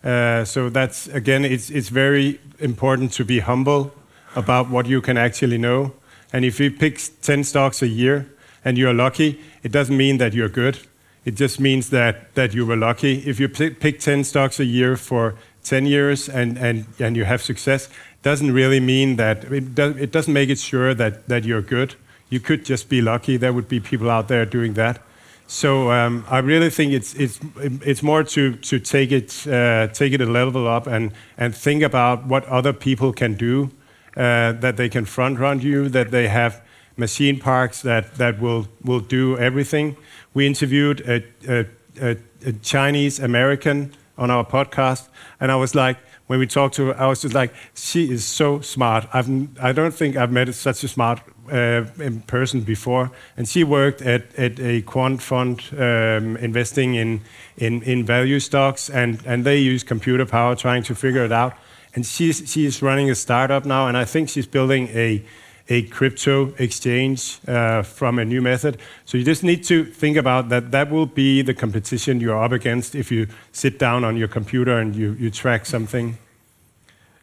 [0.04, 3.92] Uh, so that's again, it's it's very important to be humble
[4.34, 5.92] about what you can actually know.
[6.32, 8.26] And if you pick 10 stocks a year
[8.64, 10.78] and you're lucky, it doesn't mean that you're good.
[11.24, 13.18] It just means that, you were lucky.
[13.28, 17.88] If you pick, pick 10 stocks a year for 10 years and, you have success,
[18.22, 21.94] doesn't really mean that, it, do, it doesn't make it sure that you're good.
[22.32, 23.36] You could just be lucky.
[23.36, 25.02] There would be people out there doing that.
[25.46, 27.38] So um, I really think it's it's
[27.82, 31.82] it's more to to take it uh, take it a level up and and think
[31.82, 33.70] about what other people can do,
[34.16, 36.62] uh, that they can front run you, that they have
[36.96, 39.96] machine parks that that will will do everything.
[40.32, 41.66] We interviewed a, a,
[42.00, 42.16] a,
[42.46, 45.08] a Chinese American on our podcast,
[45.38, 48.24] and I was like, when we talked to her, I was just like, she is
[48.24, 49.06] so smart.
[49.12, 49.28] I've
[49.60, 51.20] I don't think I've met such a smart
[51.50, 57.20] uh, in person before, and she worked at, at a quant fund um, investing in,
[57.56, 61.54] in, in value stocks, and, and they use computer power trying to figure it out.
[61.94, 65.22] And she's, she's running a startup now, and I think she's building a,
[65.68, 68.78] a crypto exchange uh, from a new method.
[69.04, 70.70] So you just need to think about that.
[70.70, 74.78] That will be the competition you're up against if you sit down on your computer
[74.78, 76.18] and you, you track something.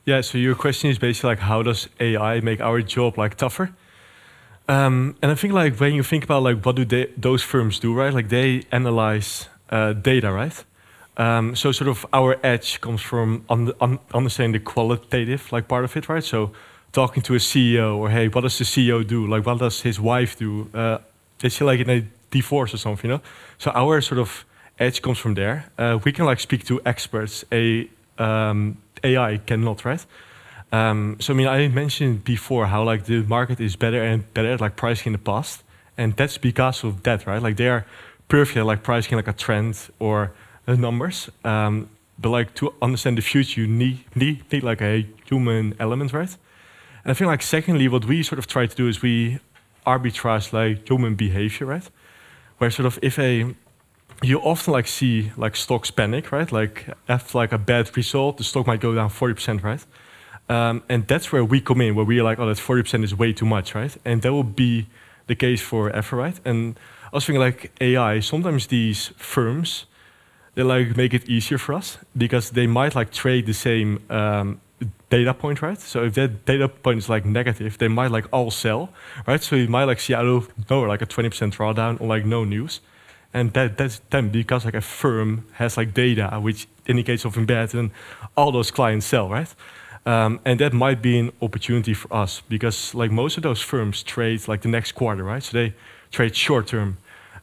[0.06, 0.22] Yeah.
[0.22, 3.74] So your question is basically like, how does AI make our job like tougher?
[4.70, 7.80] Um, and I think like when you think about like what do they, those firms
[7.80, 8.14] do, right?
[8.14, 10.64] Like they analyze uh, data, right?
[11.18, 15.86] Um, so sort of our edge comes from un un understanding the qualitative like part
[15.86, 16.24] of it, right?
[16.24, 16.52] So
[16.92, 19.26] talking to a CEO or hey, what does the CEO do?
[19.26, 20.70] Like what does his wife do?
[20.72, 21.00] Uh,
[21.42, 23.10] is she like in a divorce or something?
[23.10, 23.24] You know?
[23.58, 24.46] So our sort of
[24.78, 25.66] edge comes from there.
[25.80, 27.44] Uh, we can like speak to experts.
[27.52, 27.90] A
[28.20, 30.06] um, AI cannot, right?
[30.72, 34.52] Um, so I mean, I mentioned before how like the market is better and better
[34.52, 35.64] at like pricing in the past,
[35.98, 37.42] and that's because of that, right?
[37.42, 37.86] Like they are
[38.28, 40.32] perfect at like pricing like a trend or
[40.68, 41.30] uh, numbers.
[41.44, 41.90] Um,
[42.20, 46.36] but like to understand the future, you need, need need like a human element, right?
[47.04, 49.40] And I think like secondly, what we sort of try to do is we
[49.88, 51.90] arbitrage like human behavior, right?
[52.58, 53.56] Where sort of if a
[54.22, 56.52] you often like see like stocks panic, right?
[56.52, 59.84] Like after like a bad result, the stock might go down forty percent, right?
[60.50, 63.16] Um, and that's where we come in, where we are like, oh, that 40% is
[63.16, 63.96] way too much, right?
[64.04, 64.88] And that will be
[65.28, 66.40] the case forever, right?
[66.44, 66.78] And
[67.14, 69.86] I was thinking like AI, sometimes these firms,
[70.56, 74.60] they like make it easier for us because they might like trade the same um,
[75.10, 75.80] data point, right?
[75.80, 78.90] So if that data point is like negative, they might like all sell,
[79.28, 79.42] right?
[79.42, 82.44] So you might like see out of nowhere like a 20% drawdown or like no
[82.44, 82.82] news.
[83.34, 87.76] And that, that's then because like a firm has like data which indicates something bad
[87.76, 87.92] and
[88.36, 89.54] all those clients sell, right?
[90.06, 94.04] Um, and that might be an opportunity for us because like most of those firms
[94.04, 95.44] trade like the next quarter, right?
[95.44, 95.74] So they
[96.12, 96.98] trade short term.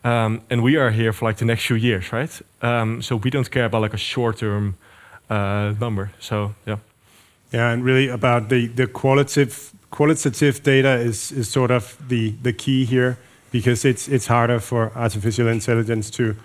[0.04, 2.42] Um, and we are here for like the next few years, right?
[2.62, 4.76] Um, so we don't care about like a short term
[5.28, 6.12] uh, number.
[6.20, 6.78] So yeah.
[7.52, 12.52] Yeah, and really about the, the qualitative qualitative data is, is sort of the, the
[12.52, 13.18] key here
[13.50, 16.36] because it's it's harder for artificial intelligence to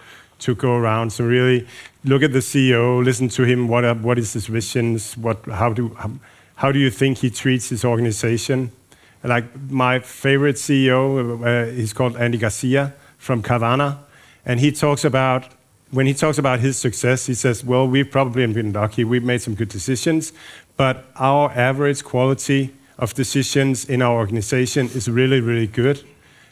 [0.41, 1.11] to go around.
[1.11, 1.67] So really
[2.03, 3.67] look at the CEO, listen to him.
[3.67, 5.17] What are, what is his visions?
[5.17, 5.95] What how do
[6.55, 8.71] how, do you think he treats his organization?
[9.23, 13.99] Like my favorite CEO, uh, he's called Andy Garcia from Carvana,
[14.45, 15.45] and he talks about
[15.91, 19.03] when he talks about his success, he says, "Well, we've probably been lucky.
[19.03, 20.33] We've made some good decisions,
[20.77, 26.03] but our average quality of decisions in our organization is really, really good."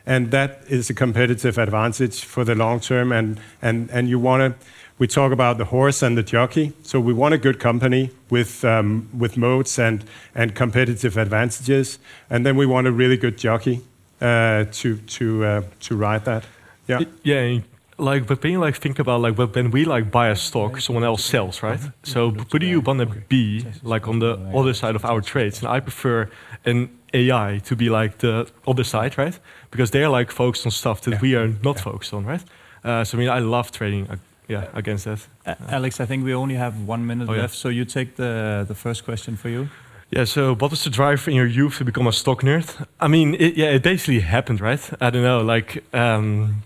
[0.05, 3.11] And that is a competitive advantage for the long term.
[3.11, 4.65] And and and you want to.
[4.97, 6.73] We talk about the horse and the jockey.
[6.83, 10.03] So we want a good company with um, with moats and
[10.35, 13.81] and competitive advantages, and then we want a really good jockey
[14.21, 16.43] uh, to to uh, to ride that.
[16.87, 17.01] Yeah.
[17.23, 17.59] Yeah.
[17.97, 21.03] like but when you like think about like when we like buy a stock someone
[21.03, 24.95] else sells right so who do you want to be like on the other side
[24.95, 26.29] of our trades and i prefer
[26.65, 29.39] an ai to be like the other side right
[29.71, 32.43] because they're like focused on stuff that we are not focused on right
[32.83, 34.15] uh, so i mean i love trading uh,
[34.47, 37.41] yeah against that uh, alex i think we only have one minute Oh, yeah.
[37.41, 39.67] left so you take the the first question for you
[40.11, 42.65] Yeah, so what was the drive in your youth to become a stock nerd?
[42.99, 44.81] I mean, it, yeah, it basically happened, right?
[44.99, 46.63] I don't know, like, um,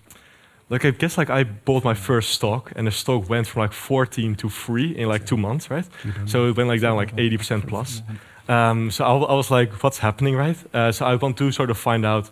[0.69, 3.73] like I guess like I bought my first stock, and the stock went from like
[3.73, 5.85] 14 to free in like two months, right?
[6.25, 8.01] So it went like down like 80% plus.
[8.47, 10.57] Um, so I, I was like, what's happening, right?
[10.73, 12.29] Uh, so I want to sort of find out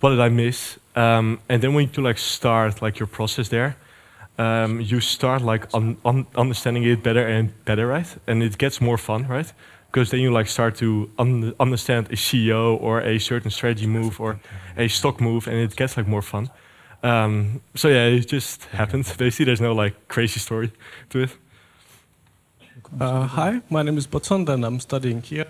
[0.00, 3.76] what did I miss, um, and then when you like start like your process there,
[4.38, 8.06] um, you start like un- un- understanding it better and better, right?
[8.26, 9.50] And it gets more fun, right?
[9.90, 14.20] Because then you like start to un- understand a CEO or a certain strategy move
[14.20, 14.38] or
[14.76, 16.50] a stock move, and it gets like more fun.
[17.02, 19.04] Um, so yeah, it just happened.
[19.18, 20.72] Basically, there's no like crazy story
[21.10, 21.36] to it.
[23.00, 25.46] Uh, hi, my name is Botond and I'm studying here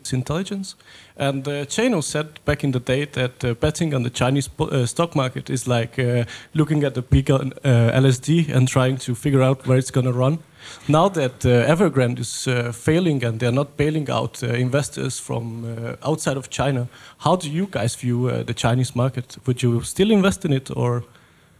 [0.00, 0.76] at intelligence.
[1.16, 4.84] And uh, Chano said back in the day that uh, betting on the Chinese uh,
[4.84, 9.40] stock market is like uh, looking at the peak on LSD and trying to figure
[9.40, 10.40] out where it's going to run.
[10.86, 16.36] Now that uh, Evergrande is uh, failing and they're not bailing out investors from outside
[16.36, 19.38] of China, how do you guys view the Chinese market?
[19.46, 21.04] Would you still invest in it or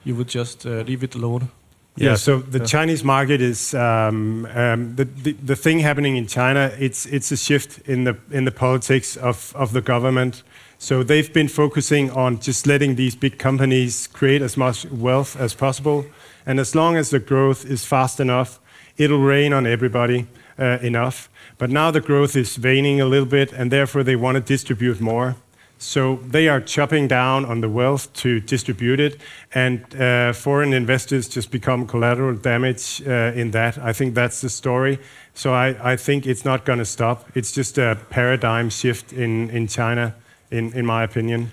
[0.05, 1.49] you would just leave it alone?
[1.97, 2.23] Yeah, Yes.
[2.23, 2.65] so the Yeah.
[2.65, 6.73] Chinese market is um, um, the, the the thing happening in China.
[6.79, 10.43] It's it's a shift in the in the politics of of the government.
[10.79, 15.55] So they've been focusing on just letting these big companies create as much wealth as
[15.55, 16.05] possible,
[16.47, 18.59] and as long as the growth is fast enough,
[18.97, 20.27] it'll rain on everybody
[20.59, 21.29] uh, enough.
[21.59, 25.01] But now the growth is waning a little bit, and therefore they want to distribute
[25.01, 25.35] more.
[25.79, 29.21] So they are chopping down on the wealth to distribute it,
[29.55, 33.77] and uh, foreign investors just become collateral damage uh, in that.
[33.79, 34.99] I think that's the story.
[35.35, 37.29] So I, I think it's not going to stop.
[37.35, 40.15] It's just a paradigm shift in, in China,
[40.51, 41.51] in, in my opinion.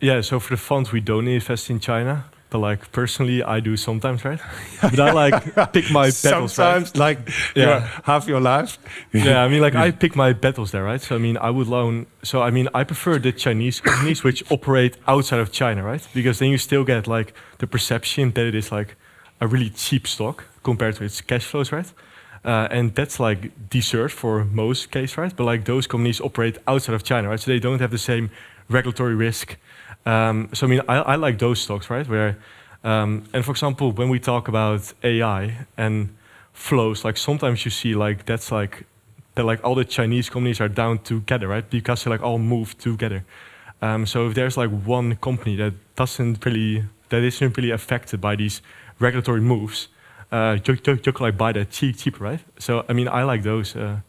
[0.00, 2.24] Yeah, so for the funds, we don't invest in China.
[2.50, 4.40] But like personally, I do sometimes, right?
[4.82, 6.84] but I like pick my battles, right?
[6.84, 7.18] Sometimes, like
[7.54, 7.86] Yeah.
[8.04, 8.78] half your life.
[9.12, 11.00] yeah, I mean, like I pick my battles there, right?
[11.00, 12.06] So I mean, I would loan.
[12.22, 16.06] So I mean, I prefer the Chinese companies which operate outside of China, right?
[16.12, 18.96] Because then you still get like the perception that it is like
[19.40, 21.92] a really cheap stock compared to its cash flows, right?
[22.44, 25.34] Uh, and that's like deserved for most case, right?
[25.36, 27.38] But like those companies operate outside of China, right?
[27.40, 28.30] So they don't have the same
[28.68, 29.56] regulatory risk.
[30.06, 32.08] Um, so I mean, I, I like those stocks, right?
[32.08, 32.38] Where,
[32.84, 36.16] um, and for example, when we talk about AI and
[36.52, 38.86] flows, like sometimes you see like that's like
[39.34, 41.68] that like all the Chinese companies are down together, right?
[41.68, 43.24] Because they like all move together.
[43.82, 48.36] Um, so if there's like one company that doesn't really that isn't really affected by
[48.36, 48.62] these
[48.98, 49.88] regulatory moves,
[50.32, 52.40] uh, you, you, you like buy that cheap, cheap, right?
[52.58, 54.00] So I mean, I like those uh,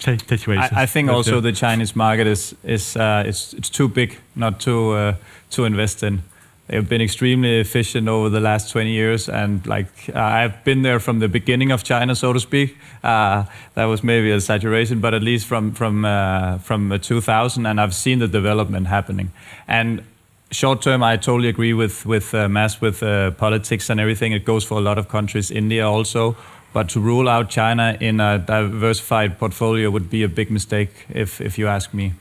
[0.00, 0.72] situations.
[0.72, 4.60] I, I think also the Chinese market is is uh, it's it's too big not
[4.60, 5.14] to uh,
[5.50, 6.22] to invest in.
[6.68, 11.00] They've been extremely efficient over the last 20 years, and like uh, I've been there
[11.00, 12.76] from the beginning of China, so to speak.
[13.02, 13.44] Uh,
[13.74, 17.80] that was maybe a saturation, but at least from from uh, from uh, 2000, and
[17.80, 19.32] I've seen the development happening.
[19.66, 20.02] And
[20.50, 24.32] short term, I totally agree with with uh, Mads with uh, politics and everything.
[24.32, 26.36] It goes for a lot of countries, India also.
[26.72, 31.40] But to rule out China in a diversified portfolio would be a big mistake, if
[31.40, 32.12] if you ask me.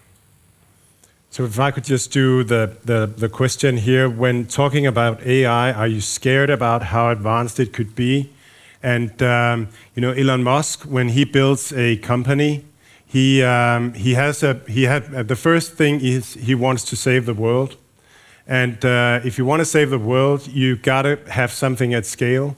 [1.30, 5.72] So if I could just do the, the, the question here, when talking about AI,
[5.72, 8.32] are you scared about how advanced it could be?
[8.82, 12.64] And um, you know, Elon Musk, when he builds a company,
[13.06, 16.96] he um, he has a he had uh, the first thing is he wants to
[16.96, 17.78] save the world,
[18.46, 22.56] and uh, if you want to save the world, you gotta have something at scale.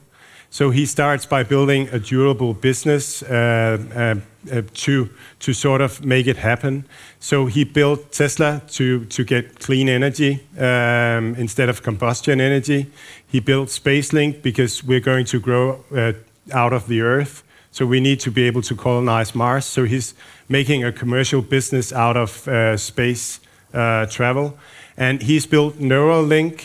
[0.51, 4.15] So he starts by building a durable business uh, uh,
[4.51, 6.85] uh, to to sort of make it happen.
[7.19, 12.87] So he built Tesla to to get clean energy um, instead of combustion energy.
[13.27, 16.13] He built SpaceLink because we're going to grow uh,
[16.51, 17.43] out of the Earth.
[17.71, 19.65] So we need to be able to colonize Mars.
[19.65, 20.15] So he's
[20.47, 23.39] making a commercial business out of uh, space
[23.71, 24.57] uh, travel,
[24.97, 26.63] and he's built Neuralink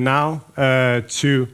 [0.00, 0.40] now
[1.08, 1.48] to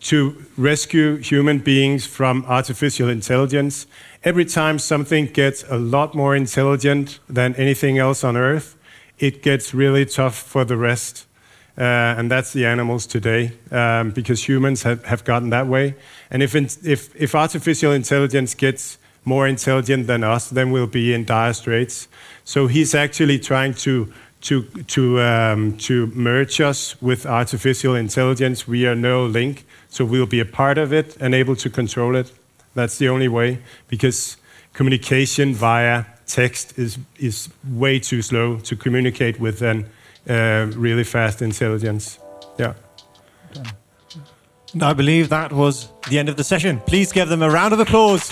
[0.00, 3.86] to rescue human beings from artificial intelligence.
[4.22, 8.76] Every time something gets a lot more intelligent than anything else on Earth,
[9.18, 11.26] it gets really tough for the rest.
[11.78, 11.82] Uh,
[12.16, 15.94] and that's the animals today, um, because humans have, have gotten that way.
[16.30, 21.12] And if, in, if, if artificial intelligence gets more intelligent than us, then we'll be
[21.12, 22.08] in dire straits.
[22.44, 24.12] So he's actually trying to,
[24.46, 28.68] to to um, to merge us with artificial intelligence.
[28.68, 32.14] We are no link, so we'll be a part of it and able to control
[32.14, 32.32] it.
[32.74, 34.36] That's the only way because
[34.72, 39.86] communication via text is is way too slow to communicate with an
[40.28, 42.18] uh, really fast intelligence.
[42.58, 42.74] Yeah.
[44.80, 46.80] I believe that was the end of the session.
[46.86, 48.30] Please give them a round of applause.